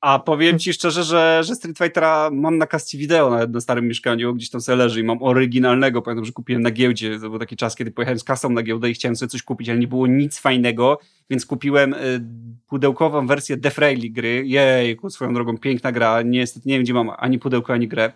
[0.00, 3.88] A powiem ci szczerze, że, że Street Fightera mam na kascie wideo nawet na starym
[3.88, 6.02] mieszkaniu, gdzieś tam sobie leży i mam oryginalnego.
[6.02, 7.18] Pamiętam, że kupiłem na giełdzie.
[7.20, 9.68] To był taki czas, kiedy pojechałem z kasą na giełdę i chciałem sobie coś kupić,
[9.68, 10.98] ale nie było nic fajnego,
[11.30, 12.24] więc kupiłem y,
[12.66, 14.42] pudełkową wersję Defrayli gry.
[14.46, 16.22] Jejku, swoją drogą, piękna gra.
[16.22, 18.12] Niestety nie wiem, gdzie mam ani pudełko, ani grę.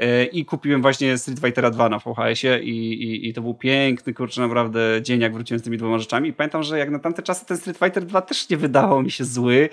[0.00, 4.14] Y, I kupiłem właśnie Street Fightera 2 na VHS-ie i, i, i to był piękny,
[4.14, 6.28] kurczę, naprawdę dzień, jak wróciłem z tymi dwoma rzeczami.
[6.28, 9.10] I pamiętam, że jak na tamte czasy ten Street Fighter 2 też nie wydawał mi
[9.10, 9.68] się zły.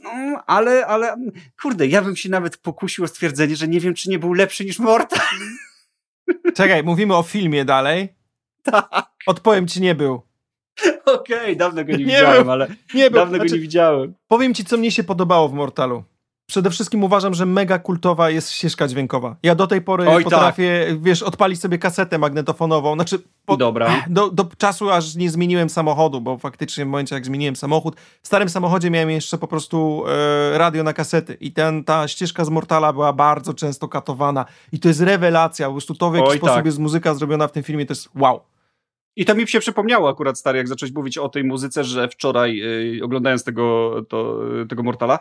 [0.00, 1.16] No, ale, ale,
[1.62, 4.64] kurde, ja bym się nawet pokusił o stwierdzenie, że nie wiem, czy nie był lepszy
[4.64, 5.20] niż Mortal.
[6.56, 8.08] Czekaj, mówimy o filmie dalej?
[8.62, 9.06] Tak.
[9.26, 10.22] Odpowiem ci, nie był.
[11.04, 12.52] Okej, okay, dawno go nie, nie widziałem, był.
[12.52, 13.20] ale nie był.
[13.20, 14.14] dawno znaczy, go nie widziałem.
[14.28, 16.04] Powiem ci, co mnie się podobało w Mortalu
[16.46, 19.36] przede wszystkim uważam, że mega kultowa jest ścieżka dźwiękowa.
[19.42, 21.02] Ja do tej pory Oj, potrafię, tak.
[21.02, 22.94] wiesz, odpalić sobie kasetę magnetofonową.
[22.94, 24.04] Znaczy, po, Dobra.
[24.10, 28.26] Do, do czasu aż nie zmieniłem samochodu, bo faktycznie w momencie, jak zmieniłem samochód, w
[28.26, 32.48] starym samochodzie miałem jeszcze po prostu e, radio na kasety i ten, ta ścieżka z
[32.48, 35.66] Mortala była bardzo często katowana i to jest rewelacja.
[35.66, 36.66] Po prostu to, w jaki Oj, sposób tak.
[36.66, 38.40] jest muzyka zrobiona w tym filmie, to jest wow.
[39.16, 42.56] I to mi się przypomniało akurat, stary, jak zacząłeś mówić o tej muzyce, że wczoraj
[42.56, 45.18] yy, oglądając tego, to, tego Mortala,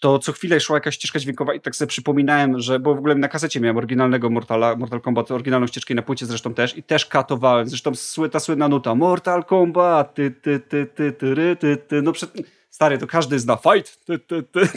[0.00, 3.14] to co chwilę szła jakaś ścieżka dźwiękowa i tak sobie przypominałem, że, bo w ogóle
[3.14, 7.06] na kasecie miałem oryginalnego Mortala, Mortal Kombat, oryginalną ścieżkę na płycie zresztą też i też
[7.06, 7.92] katowałem, zresztą
[8.30, 12.32] ta słynna nuta Mortal Kombat, ty, ty, ty, ty, ty, ty, ty, no przed...
[12.70, 14.60] Stary, to każdy zna fight, ty, ty, ty.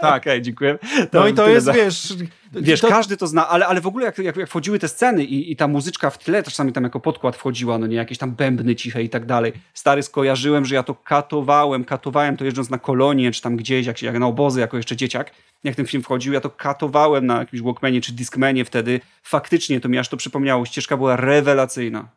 [0.00, 0.78] Tak, okay, dziękuję.
[1.10, 1.72] To no i to jest, za...
[1.72, 2.14] wiesz...
[2.52, 2.88] Wiesz, to...
[2.88, 5.56] każdy to zna, ale, ale w ogóle jak, jak, jak wchodziły te sceny i, i
[5.56, 9.02] ta muzyczka w tle, czasami tam jako podkład wchodziła, no nie, jakieś tam bębny ciche
[9.02, 9.52] i tak dalej.
[9.74, 14.02] Stary, skojarzyłem, że ja to katowałem, katowałem to jeżdżąc na kolonie, czy tam gdzieś, jak,
[14.02, 15.30] jak na obozy, jako jeszcze dzieciak.
[15.64, 19.00] Jak ten film wchodził, ja to katowałem na jakimś Walkmanie czy Discmanie wtedy.
[19.22, 20.64] Faktycznie to mi aż to przypomniało.
[20.64, 22.08] Ścieżka była rewelacyjna.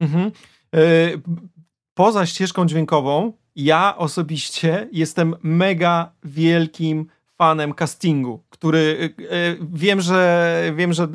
[0.00, 0.30] Mhm.
[0.72, 0.80] Yy,
[1.94, 7.06] poza ścieżką dźwiękową, ja osobiście jestem mega wielkim
[7.38, 11.08] fanem castingu, który e, wiem, że wiem, że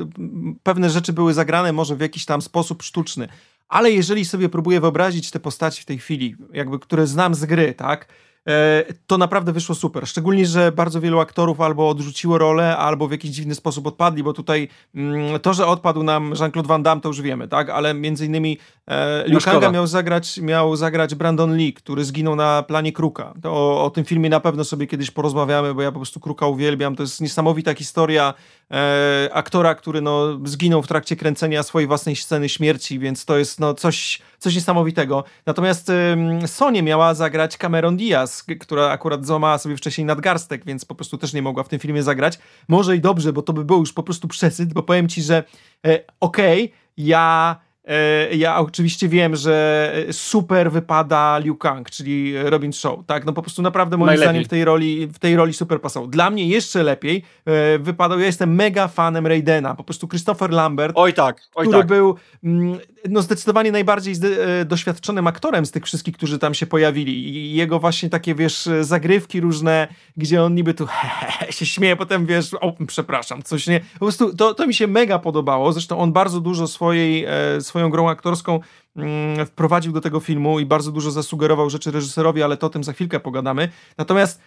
[0.63, 3.27] pewne rzeczy były zagrane może w jakiś tam sposób sztuczny,
[3.69, 7.73] ale jeżeli sobie próbuję wyobrazić te postaci w tej chwili, jakby które znam z gry,
[7.73, 8.07] tak?
[8.47, 10.07] E, to naprawdę wyszło super.
[10.07, 14.33] Szczególnie, że bardzo wielu aktorów albo odrzuciło rolę, albo w jakiś dziwny sposób odpadli, bo
[14.33, 17.69] tutaj mm, to, że odpadł nam Jean-Claude Van Damme, to już wiemy, tak?
[17.69, 22.63] Ale między innymi e, Liu Kanga miał zagrać, miał zagrać Brandon Lee, który zginął na
[22.63, 23.33] planie Kruka.
[23.43, 26.95] O, o, tym filmie na pewno sobie kiedyś porozmawiamy, bo ja po prostu Kruka uwielbiam.
[26.95, 28.33] To jest niesamowita historia
[28.71, 33.59] e, aktora, który no, zginął w trakcie kręcenia swojej własnej sceny śmierci, więc to jest
[33.59, 35.23] no, coś, coś niesamowitego.
[35.45, 36.17] Natomiast e,
[36.47, 41.33] Sonia miała zagrać Cameron Diaz, która akurat złamała sobie wcześniej nadgarstek, więc po prostu też
[41.33, 42.39] nie mogła w tym filmie zagrać.
[42.67, 45.43] Może i dobrze, bo to by był już po prostu przesyt, bo powiem ci, że
[45.85, 47.55] e, okej, okay, ja
[47.87, 53.25] E, ja oczywiście wiem, że super wypada Liu Kang, czyli Robin Shaw, tak?
[53.25, 54.27] No po prostu naprawdę moim Najlepiej.
[54.27, 56.09] zdaniem w tej roli, w tej roli super pasował.
[56.09, 60.93] Dla mnie jeszcze lepiej e, wypadał, ja jestem mega fanem Raidena, po prostu Christopher Lambert.
[60.95, 61.87] Oj tak, oj który tak.
[61.87, 62.79] był mm,
[63.09, 64.15] no zdecydowanie najbardziej
[64.59, 67.29] e, doświadczonym aktorem z tych wszystkich, którzy tam się pojawili.
[67.29, 69.87] I jego właśnie takie, wiesz, zagrywki różne,
[70.17, 70.87] gdzie on niby tu
[71.49, 75.19] się śmieje, potem wiesz, o, przepraszam, coś nie, po prostu to, to mi się mega
[75.19, 77.25] podobało, zresztą on bardzo dużo swojej,
[77.59, 78.59] swoją grą aktorską
[78.95, 82.83] mm, wprowadził do tego filmu i bardzo dużo zasugerował rzeczy reżyserowi, ale to o tym
[82.83, 83.69] za chwilkę pogadamy.
[83.97, 84.41] Natomiast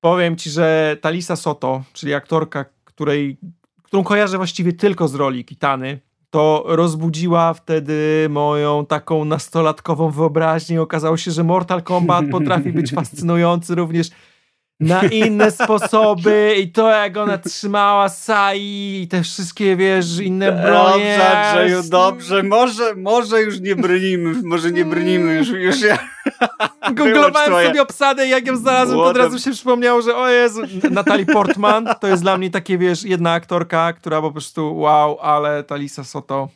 [0.00, 3.36] powiem ci, że Talisa Soto, czyli aktorka, której,
[3.82, 10.82] którą kojarzę właściwie tylko z roli Kitany, to rozbudziła wtedy moją taką nastolatkową wyobraźnię.
[10.82, 14.10] Okazało się, że Mortal Kombat potrafi być fascynujący również
[14.80, 21.18] na inne sposoby i to jak ona trzymała Sai i te wszystkie, wiesz, inne bronie.
[21.18, 25.98] Dobrze, Andrzeju, dobrze, może, może już nie brnimy, może nie brnimy już, już ja...
[26.94, 30.60] Googlowałem sobie obsadę i jak ją znalazłem, to od razu się przypomniało, że o Jezu,
[30.90, 35.64] Natalie Portman, to jest dla mnie takie, wiesz, jedna aktorka, która po prostu wow, ale
[35.64, 36.48] Talisa Soto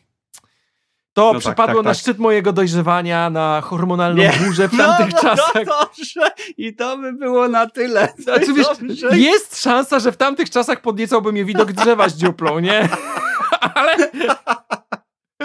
[1.12, 4.32] to no tak, przypadło tak, tak, na szczyt mojego dojrzewania, na hormonalną nie.
[4.46, 5.66] burzę w tamtych no, no, czasach.
[5.66, 8.08] No dobrze, i to by było na tyle.
[8.18, 8.66] Znaczy, wiesz,
[9.12, 12.88] jest szansa, że w tamtych czasach podniecałby mnie widok drzewa z dziuplą, nie?
[13.74, 13.96] Ale...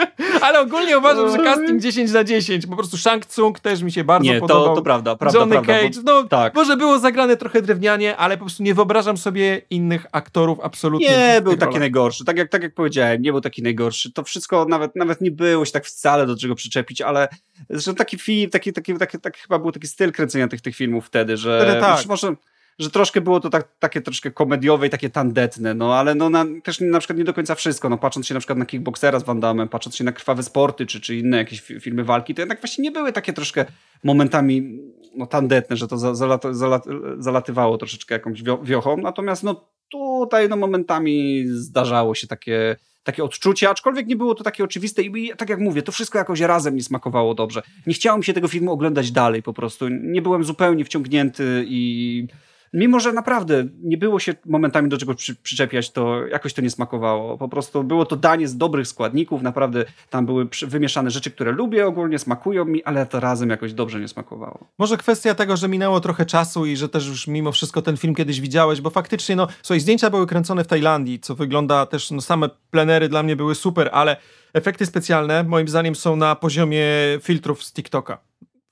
[0.45, 2.67] Ale ogólnie uważam, że casting 10 na 10.
[2.67, 4.65] Po prostu Shang Tsung też mi się bardzo nie, podobał.
[4.65, 5.39] To, to prawda, prawda.
[5.39, 6.55] Johnny prawda, Cage, no tak.
[6.55, 11.09] może było zagrane trochę drewnianie, ale po prostu nie wyobrażam sobie innych aktorów absolutnie.
[11.09, 12.25] Nie był taki najgorszy.
[12.25, 14.11] Tak jak, tak jak powiedziałem, nie był taki najgorszy.
[14.13, 17.27] To wszystko nawet, nawet nie było się tak wcale do czego przyczepić, ale
[17.69, 21.05] zresztą taki film, taki, taki, taki, taki chyba był taki styl kręcenia tych, tych filmów
[21.05, 22.05] wtedy, że wtedy tak.
[22.05, 22.35] może
[22.79, 26.45] że troszkę było to tak, takie troszkę komediowe i takie tandetne, no ale no na,
[26.63, 29.23] też na przykład nie do końca wszystko, no patrząc się na przykład na Kickboxera z
[29.23, 32.61] Van Damme, patrząc się na Krwawe Sporty, czy, czy inne jakieś filmy walki, to jednak
[32.61, 33.65] właśnie nie były takie troszkę
[34.03, 34.79] momentami
[35.15, 36.85] no, tandetne, że to za, zalat, zalat,
[37.17, 44.07] zalatywało troszeczkę jakąś wiochą, natomiast no tutaj no momentami zdarzało się takie takie odczucie, aczkolwiek
[44.07, 47.33] nie było to takie oczywiste i tak jak mówię, to wszystko jakoś razem mi smakowało
[47.33, 47.61] dobrze.
[47.87, 49.87] Nie chciałem się tego filmu oglądać dalej po prostu.
[49.87, 52.27] Nie byłem zupełnie wciągnięty i
[52.73, 56.69] mimo że naprawdę nie było się momentami do czegoś przy, przyczepiać, to jakoś to nie
[56.69, 57.37] smakowało.
[57.37, 61.87] Po prostu było to danie z dobrych składników, naprawdę tam były wymieszane rzeczy, które lubię,
[61.87, 64.67] ogólnie smakują mi, ale to razem jakoś dobrze nie smakowało.
[64.77, 68.15] Może kwestia tego, że minęło trochę czasu i że też już mimo wszystko ten film
[68.15, 72.21] kiedyś widziałeś, bo faktycznie, no, słuchaj, zdjęcia były kręcone w Tajlandii, co wygląda też, no,
[72.21, 74.17] same plenery dla mnie były super, ale
[74.53, 76.85] efekty specjalne moim zdaniem są na poziomie
[77.21, 78.26] filtrów z TikToka.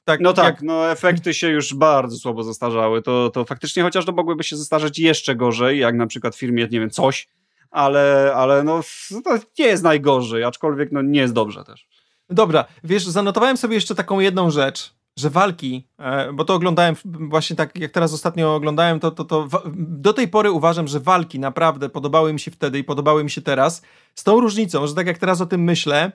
[0.05, 0.61] Tak, no tak, jak...
[0.61, 3.01] no efekty się już bardzo słabo zestarzały.
[3.01, 6.67] To, to faktycznie chociaż to mogłyby się zestarzeć jeszcze gorzej, jak na przykład w firmie,
[6.71, 7.27] nie wiem, coś,
[7.71, 8.81] ale, ale no
[9.23, 11.87] to nie jest najgorzej, aczkolwiek no nie jest dobrze też.
[12.29, 17.55] Dobra, wiesz, zanotowałem sobie jeszcze taką jedną rzecz, że walki, e, bo to oglądałem właśnie
[17.55, 21.89] tak, jak teraz ostatnio oglądałem, to, to, to do tej pory uważam, że walki naprawdę
[21.89, 23.81] podobały mi się wtedy i podobały mi się teraz,
[24.15, 26.11] z tą różnicą, że tak jak teraz o tym myślę,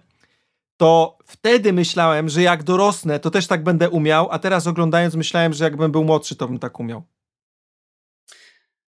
[0.81, 5.53] to wtedy myślałem, że jak dorosnę, to też tak będę umiał, a teraz oglądając myślałem,
[5.53, 7.03] że jakbym był młodszy, to bym tak umiał.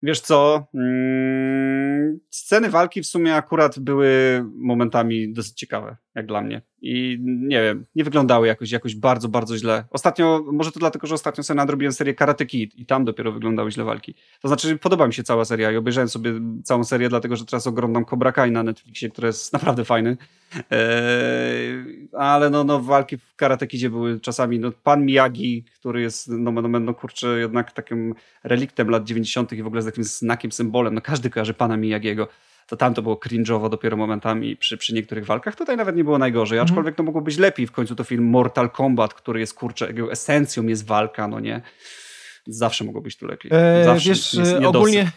[0.03, 0.67] Wiesz co?
[0.73, 6.61] Mm, sceny walki w sumie akurat były momentami dosyć ciekawe, jak dla mnie.
[6.81, 9.83] I nie wiem, nie wyglądały jakoś, jakoś bardzo, bardzo źle.
[9.89, 13.71] Ostatnio, może to dlatego, że ostatnio sobie nadrobiłem serię Karate Kid i tam dopiero wyglądały
[13.71, 14.15] źle walki.
[14.41, 17.67] To znaczy, podoba mi się cała seria i obejrzałem sobie całą serię, dlatego że teraz
[17.67, 20.17] oglądam Cobra Kai na Netflixie, który jest naprawdę fajny.
[20.71, 26.27] Eee, ale no, no, walki w Karate Kidzie były czasami, no, pan Miyagi, który jest,
[26.29, 29.53] no, no, no, no kurczę, jednak takim reliktem lat 90.
[29.53, 30.93] i w ogóle z takim znakiem, symbolem.
[30.93, 32.27] No, każdy kojarzy pana Miyagiego
[32.67, 35.55] to tam to było cringe'owo dopiero momentami przy, przy niektórych walkach.
[35.55, 36.71] Tutaj nawet nie było najgorzej, mhm.
[36.71, 37.67] aczkolwiek to mogło być lepiej.
[37.67, 41.61] W końcu to film Mortal Kombat, który jest, kurczę, jego esencją jest walka, no nie?
[42.47, 43.51] Zawsze mogło być tu lepiej.
[43.53, 45.11] E, Zawsze wiesz, ogólnie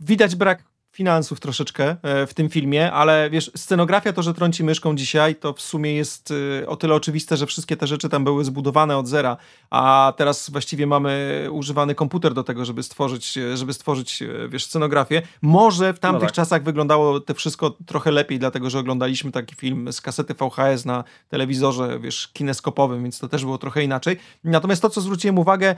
[0.00, 4.96] widać brak finansów troszeczkę e, w tym filmie, ale wiesz, scenografia to, że trąci myszką
[4.96, 6.32] dzisiaj, to w sumie jest
[6.62, 9.36] e, o tyle oczywiste, że wszystkie te rzeczy tam były zbudowane od zera,
[9.70, 15.22] a teraz właściwie mamy używany komputer do tego, żeby stworzyć, e, żeby stworzyć wiesz, scenografię.
[15.42, 16.34] Może w tamtych no tak.
[16.34, 21.04] czasach wyglądało to wszystko trochę lepiej, dlatego, że oglądaliśmy taki film z kasety VHS na
[21.28, 24.16] telewizorze, wiesz, kineskopowym, więc to też było trochę inaczej.
[24.44, 25.74] Natomiast to, co zwróciłem uwagę,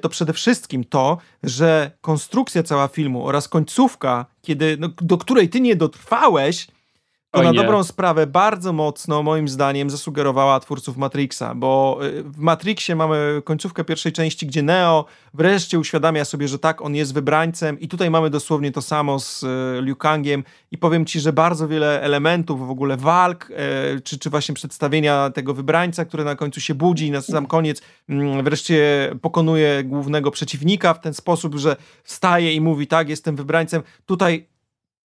[0.00, 5.60] to przede wszystkim to, że konstrukcja cała filmu oraz końcówka kiedy, no, do której ty
[5.60, 6.66] nie dotrwałeś,
[7.34, 7.58] to Oj, na nie.
[7.58, 13.84] dobrą sprawę bardzo mocno, moim zdaniem, zasugerowała twórców Matrixa, bo y, w Matrixie mamy końcówkę
[13.84, 15.04] pierwszej części, gdzie Neo
[15.34, 19.42] wreszcie uświadamia sobie, że tak, on jest wybrańcem i tutaj mamy dosłownie to samo z
[19.42, 19.46] y,
[19.82, 24.30] Liu Kangiem i powiem ci, że bardzo wiele elementów w ogóle walk, y, czy, czy
[24.30, 29.10] właśnie przedstawienia tego wybrańca, który na końcu się budzi i na sam koniec mm, wreszcie
[29.22, 33.82] pokonuje głównego przeciwnika w ten sposób, że wstaje i mówi, tak, jestem wybrańcem.
[34.06, 34.53] Tutaj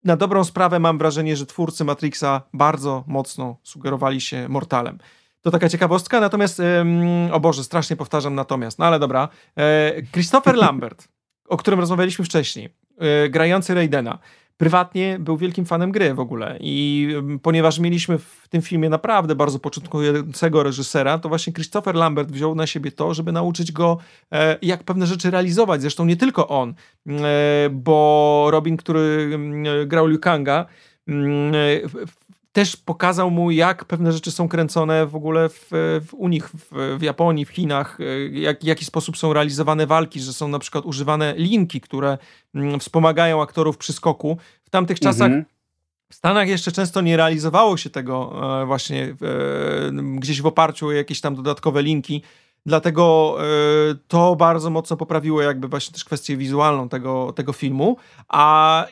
[0.04, 5.00] na dobrą sprawę mam wrażenie, że twórcy Matrixa bardzo mocno sugerowali się Mortalem.
[5.42, 9.30] To taka ciekawostka, natomiast, ym, o Boże, strasznie powtarzam natomiast, no ale dobra.
[9.58, 11.08] E, Christopher Lambert,
[11.48, 14.20] o którym rozmawialiśmy wcześniej, e, grający Raidena,
[14.60, 16.58] prywatnie był wielkim fanem gry w ogóle.
[16.60, 22.32] I mm, ponieważ mieliśmy w tym filmie naprawdę bardzo początkującego reżysera, to właśnie Christopher Lambert
[22.32, 23.98] wziął na siebie to, żeby nauczyć go
[24.32, 26.74] e, jak pewne rzeczy realizować, zresztą nie tylko on,
[27.08, 30.66] e, bo Robin, który mm, grał Liu Kanga,
[31.08, 31.54] mm,
[32.60, 35.70] też pokazał mu, jak pewne rzeczy są kręcone w ogóle w,
[36.08, 39.88] w u nich, w, w, Japonii, w Chinach, e, jak, w jaki sposób są realizowane
[39.88, 42.18] walki, że są na przykład używane linki, które
[42.56, 44.38] mm, wspomagają aktorów przy skoku.
[44.64, 45.46] W tamtych czasach mhm.
[46.12, 50.92] w Stanach jeszcze często nie realizowało się tego e, właśnie e, gdzieś w oparciu o
[50.92, 52.24] jakieś tam dodatkowe linki.
[52.66, 53.38] Dlatego
[54.08, 57.98] to bardzo mocno poprawiło jakby właśnie też kwestię wizualną tego, tego filmu.
[58.28, 58.86] A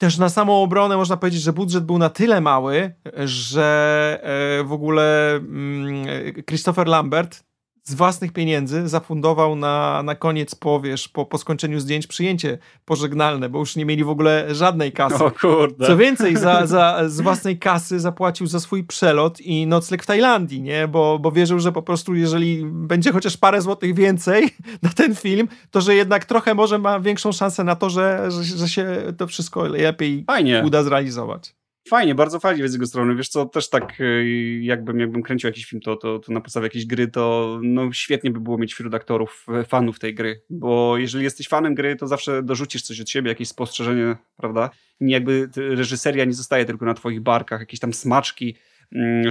[0.00, 2.94] też na samą obronę można powiedzieć, że budżet był na tyle mały,
[3.24, 6.06] że e, w ogóle mm,
[6.44, 7.44] Christopher Lambert
[7.84, 13.48] z własnych pieniędzy zafundował na, na koniec, po, wiesz, po, po skończeniu zdjęć przyjęcie pożegnalne,
[13.48, 15.24] bo już nie mieli w ogóle żadnej kasy.
[15.24, 15.86] O kurde.
[15.86, 20.62] Co więcej, za, za, z własnej kasy zapłacił za swój przelot i nocleg w Tajlandii,
[20.62, 20.88] nie?
[20.88, 24.48] Bo, bo wierzył, że po prostu jeżeli będzie chociaż parę złotych więcej
[24.82, 28.44] na ten film, to że jednak trochę może ma większą szansę na to, że, że,
[28.44, 28.86] że się
[29.18, 30.62] to wszystko lepiej Fajnie.
[30.66, 31.59] uda zrealizować.
[31.90, 33.14] Fajnie, bardzo fajnie z jego strony.
[33.14, 36.66] Wiesz co, też tak y, jakbym, jakbym kręcił jakiś film, to, to, to na podstawie
[36.66, 40.98] jakiejś gry, to no, świetnie by było mieć wśród aktorów e, fanów tej gry, bo
[40.98, 44.70] jeżeli jesteś fanem gry, to zawsze dorzucisz coś od siebie, jakieś spostrzeżenie, prawda?
[45.00, 48.56] I jakby reżyseria nie zostaje tylko na twoich barkach, jakieś tam smaczki,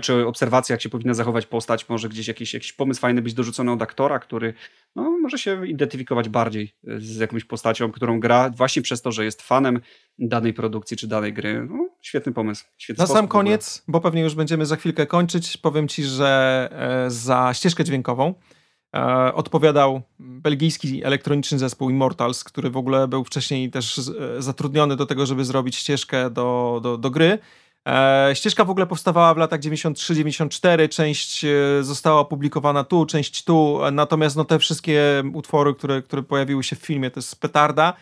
[0.02, 3.72] czy obserwacja, jak się powinna zachować postać, może gdzieś jakiś, jakiś pomysł fajny być dorzucony
[3.72, 4.54] od aktora, który
[4.96, 9.42] no, może się identyfikować bardziej z jakąś postacią, którą gra, właśnie przez to, że jest
[9.42, 9.80] fanem
[10.20, 11.68] danej produkcji czy danej gry.
[11.70, 12.66] No, świetny pomysł.
[12.78, 16.70] Świetny Na sam koniec, bo pewnie już będziemy za chwilkę kończyć, powiem Ci, że
[17.06, 18.34] e, za ścieżkę dźwiękową
[18.96, 25.06] e, odpowiadał belgijski elektroniczny zespół Immortals, który w ogóle był wcześniej też e, zatrudniony do
[25.06, 27.40] tego, żeby zrobić ścieżkę do, do, do gry.
[27.88, 31.50] E, ścieżka w ogóle powstawała w latach 93-94, część e,
[31.82, 36.80] została opublikowana tu, część tu, natomiast no, te wszystkie utwory, które, które pojawiły się w
[36.80, 37.94] filmie, to jest petarda.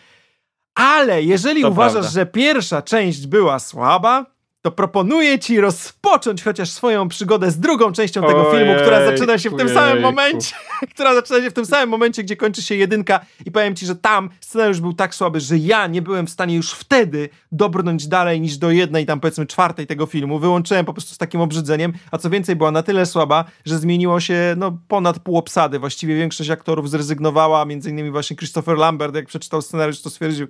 [0.74, 2.10] Ale jeżeli to uważasz, prawda.
[2.10, 4.26] że pierwsza część była słaba,
[4.62, 9.50] to proponuję ci rozpocząć chociaż swoją przygodę z drugą częścią tego filmu, która zaczyna się
[9.50, 10.54] w tym samym momencie,
[10.94, 13.96] która zaczyna się w tym samym momencie, gdzie kończy się jedynka i powiem ci, że
[13.96, 18.40] tam scenariusz był tak słaby, że ja nie byłem w stanie już wtedy dobrnąć dalej
[18.40, 20.38] niż do jednej, tam powiedzmy czwartej tego filmu.
[20.38, 24.20] Wyłączyłem po prostu z takim obrzydzeniem, a co więcej była na tyle słaba, że zmieniło
[24.20, 25.78] się no ponad pół obsady.
[25.78, 30.46] Właściwie większość aktorów zrezygnowała, między innymi właśnie Christopher Lambert, jak przeczytał scenariusz, to stwierdził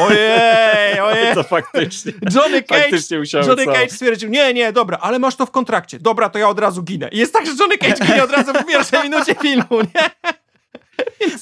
[0.00, 1.26] ojej, ojej.
[1.36, 2.12] To faktycznie.
[2.34, 5.98] Johnny Cage, faktycznie Johnny Cage stwierdził, nie, nie, dobra, ale masz to w kontrakcie.
[5.98, 7.08] Dobra, to ja od razu ginę.
[7.12, 10.10] I jest tak, że Johnny Cage ginie od razu w pierwszej minucie filmu, nie?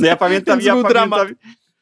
[0.00, 1.28] no ja pamiętam, ja pamiętam,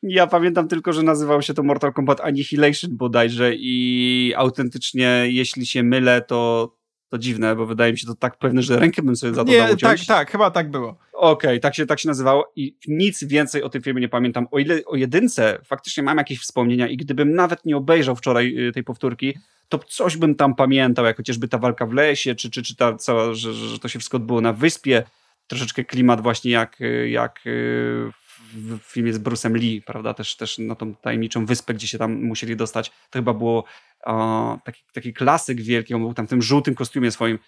[0.03, 5.83] ja pamiętam tylko, że nazywał się to Mortal Kombat Annihilation bodajże i autentycznie, jeśli się
[5.83, 6.73] mylę, to,
[7.13, 9.51] to dziwne, bo wydaje mi się to tak pewne, że rękę bym sobie za to
[9.51, 10.99] nie, dał Tak, tak, chyba tak było.
[11.13, 14.47] Okej, okay, tak, się, tak się nazywało i nic więcej o tym filmie nie pamiętam.
[14.51, 18.73] O ile o jedynce faktycznie mam jakieś wspomnienia i gdybym nawet nie obejrzał wczoraj y,
[18.73, 19.39] tej powtórki,
[19.69, 22.97] to coś bym tam pamiętał, jak chociażby ta walka w lesie, czy, czy, czy ta
[22.97, 25.03] cała, że, że to się wszystko odbyło na wyspie.
[25.47, 28.11] Troszeczkę klimat właśnie jak, jak y,
[28.55, 32.25] w filmie z Bruce'em Lee, prawda, też, też na tą tajemniczą wyspę, gdzie się tam
[32.25, 32.91] musieli dostać.
[32.91, 33.65] To chyba było
[34.05, 37.39] o, taki, taki klasyk wielki, on był tam w tym żółtym kostiumie swoim,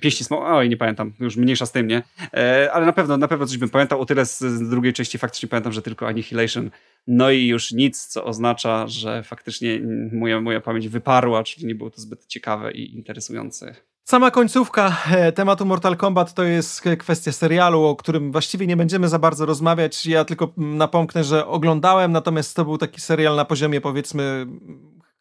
[0.00, 2.02] Pieści Smoka, oj, nie pamiętam, już mniejsza z tym, nie?
[2.34, 4.00] E, ale na pewno, na pewno coś bym pamiętał.
[4.00, 6.70] O tyle z, z, drugiej części faktycznie pamiętam, że tylko Annihilation.
[7.06, 9.80] No i już nic, co oznacza, że faktycznie
[10.12, 13.74] moja, moja pamięć wyparła, czyli nie było to zbyt ciekawe i interesujące.
[14.08, 19.08] Sama końcówka e, tematu Mortal Kombat to jest kwestia serialu, o którym właściwie nie będziemy
[19.08, 20.06] za bardzo rozmawiać.
[20.06, 24.46] Ja tylko napomknę, że oglądałem, natomiast to był taki serial na poziomie powiedzmy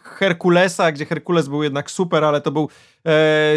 [0.04, 2.70] Herkulesa, gdzie Herkules był jednak super, ale to był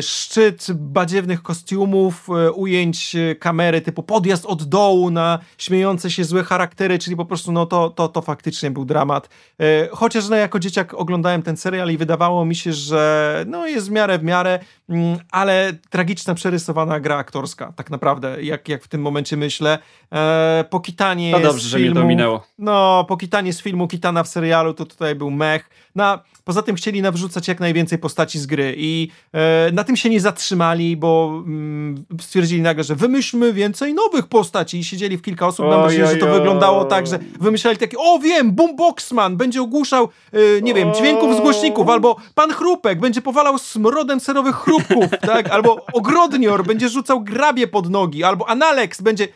[0.03, 6.45] szczyt badziewnych kostiumów, e, ujęć e, kamery typu podjazd od dołu na śmiejące się złe
[6.45, 9.29] charaktery, czyli po prostu no to, to, to faktycznie był dramat.
[9.61, 13.89] E, chociaż no, jako dzieciak oglądałem ten serial i wydawało mi się, że no jest
[13.89, 18.89] w miarę w miarę, mm, ale tragiczna przerysowana gra aktorska, tak naprawdę, jak, jak w
[18.89, 19.79] tym momencie myślę.
[20.13, 22.47] E, pokitanie no dobrze, z filmu, że mnie to minęło.
[22.59, 25.71] No, pokitanie z filmu Kitana w serialu, to tutaj był mech.
[25.95, 29.38] Na, poza tym chcieli nawrzucać jak najwięcej postaci z gry i e,
[29.73, 34.85] na tym się nie zatrzymali, bo mm, stwierdzili nagle, że wymyślmy więcej nowych postaci i
[34.85, 35.67] siedzieli w kilka osób.
[35.67, 40.63] Mam nadzieję, że to wyglądało tak, że wymyślali takie, o wiem, Boomboxman będzie ogłuszał, e,
[40.63, 45.51] nie wiem, dźwięków z głośników, albo Pan Chrupek będzie powalał smrodem serowych chrupków, tak?
[45.51, 49.29] Albo Ogrodnior będzie rzucał grabie pod nogi, albo Analex będzie...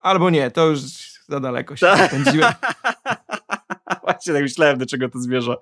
[0.00, 0.80] Albo nie, to już
[1.28, 2.52] za daleko się spędziłem.
[4.04, 5.56] Właśnie tak myślałem, do czego to zmierza.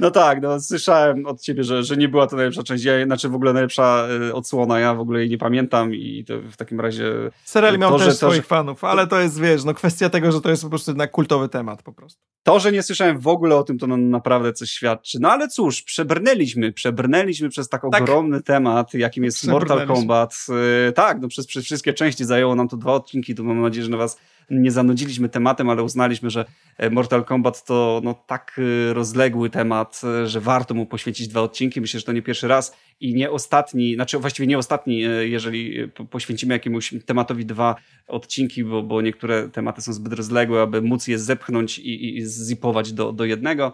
[0.00, 3.28] No tak, no słyszałem od ciebie, że, że nie była to najlepsza część, ja, znaczy
[3.28, 6.80] w ogóle najlepsza y, odsłona, ja w ogóle jej nie pamiętam i to w takim
[6.80, 7.04] razie...
[7.44, 10.40] Serial miał to, też swoich to, fanów, ale to jest, wiesz, no kwestia tego, że
[10.40, 12.20] to jest po prostu jednak kultowy temat po prostu.
[12.42, 15.18] To, że nie słyszałem w ogóle o tym, to no, naprawdę coś świadczy.
[15.20, 18.02] No ale cóż, przebrnęliśmy, przebrnęliśmy przez tak, tak.
[18.02, 20.34] ogromny temat, jakim jest Mortal Kombat.
[20.86, 23.84] Yy, tak, no przez, przez wszystkie części zajęło nam to dwa odcinki, to mam nadzieję,
[23.84, 24.18] że na was
[24.50, 26.44] nie zanudziliśmy tematem, ale uznaliśmy, że
[26.78, 31.40] e, Mortal Kombat to no, tak e, rozległy temat, e, że warto mu poświęcić dwa
[31.40, 31.80] odcinki.
[31.80, 36.54] Myślę, że to nie pierwszy raz i nie ostatni, znaczy właściwie nie ostatni, jeżeli poświęcimy
[36.54, 37.74] jakiemuś tematowi dwa
[38.08, 42.92] odcinki, bo, bo niektóre tematy są zbyt rozległe, aby móc je zepchnąć i, i zipować
[42.92, 43.72] do, do jednego.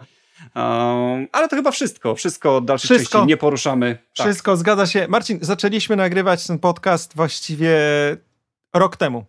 [0.55, 2.15] Um, ale to chyba wszystko.
[2.15, 3.97] Wszystko dalszych wszystko, części nie poruszamy.
[4.15, 4.27] Tak.
[4.27, 5.07] Wszystko, zgadza się.
[5.07, 7.77] Marcin, zaczęliśmy nagrywać ten podcast właściwie
[8.73, 9.25] rok temu.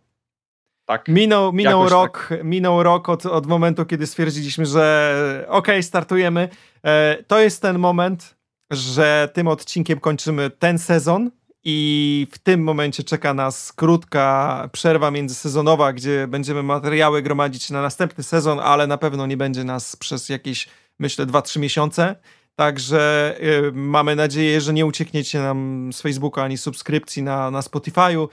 [0.89, 1.09] Tak.
[1.09, 2.45] Minął, minął rok, tak.
[2.45, 6.49] minął rok od, od momentu, kiedy stwierdziliśmy, że okej, okay, startujemy.
[6.85, 8.37] E, to jest ten moment,
[8.71, 11.31] że tym odcinkiem kończymy ten sezon
[11.65, 18.25] i w tym momencie czeka nas krótka przerwa międzysezonowa, gdzie będziemy materiały gromadzić na następny
[18.25, 20.69] sezon, ale na pewno nie będzie nas przez jakieś,
[20.99, 22.17] myślę, 2-3 miesiące.
[22.55, 23.35] Także
[23.69, 28.29] y, mamy nadzieję, że nie uciekniecie nam z Facebooka ani subskrypcji na, na Spotify'u.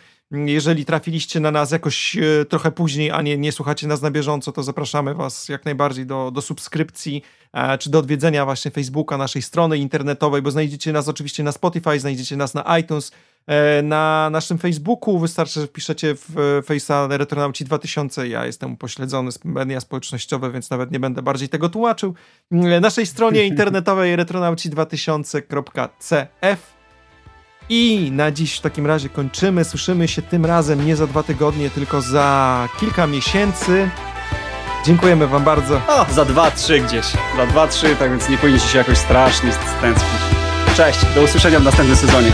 [0.46, 4.52] Jeżeli trafiliście na nas jakoś y, trochę później, a nie, nie słuchacie nas na bieżąco,
[4.52, 7.22] to zapraszamy Was jak najbardziej do, do subskrypcji
[7.54, 12.00] e, czy do odwiedzenia właśnie Facebooka, naszej strony internetowej, bo znajdziecie nas oczywiście na Spotify,
[12.00, 13.12] znajdziecie nas na iTunes,
[13.48, 15.20] e, na naszym Facebooku.
[15.20, 18.28] Wystarczy, że wpiszecie w Face'a Retronauci 2000.
[18.28, 22.14] Ja jestem upośledzony z media społecznościowe, więc nawet nie będę bardziej tego tłumaczył.
[22.52, 26.75] E, naszej stronie internetowej retronauci2000.cf
[27.70, 29.64] i na dziś w takim razie kończymy.
[29.66, 33.90] Słyszymy się tym razem nie za dwa tygodnie, tylko za kilka miesięcy.
[34.86, 35.82] Dziękujemy Wam bardzo.
[35.88, 37.06] O, za dwa, trzy gdzieś.
[37.38, 40.22] Za dwa, trzy, tak więc nie powinniście się jakoś strasznie stęsknić.
[40.76, 42.32] Cześć, do usłyszenia w następnym sezonie.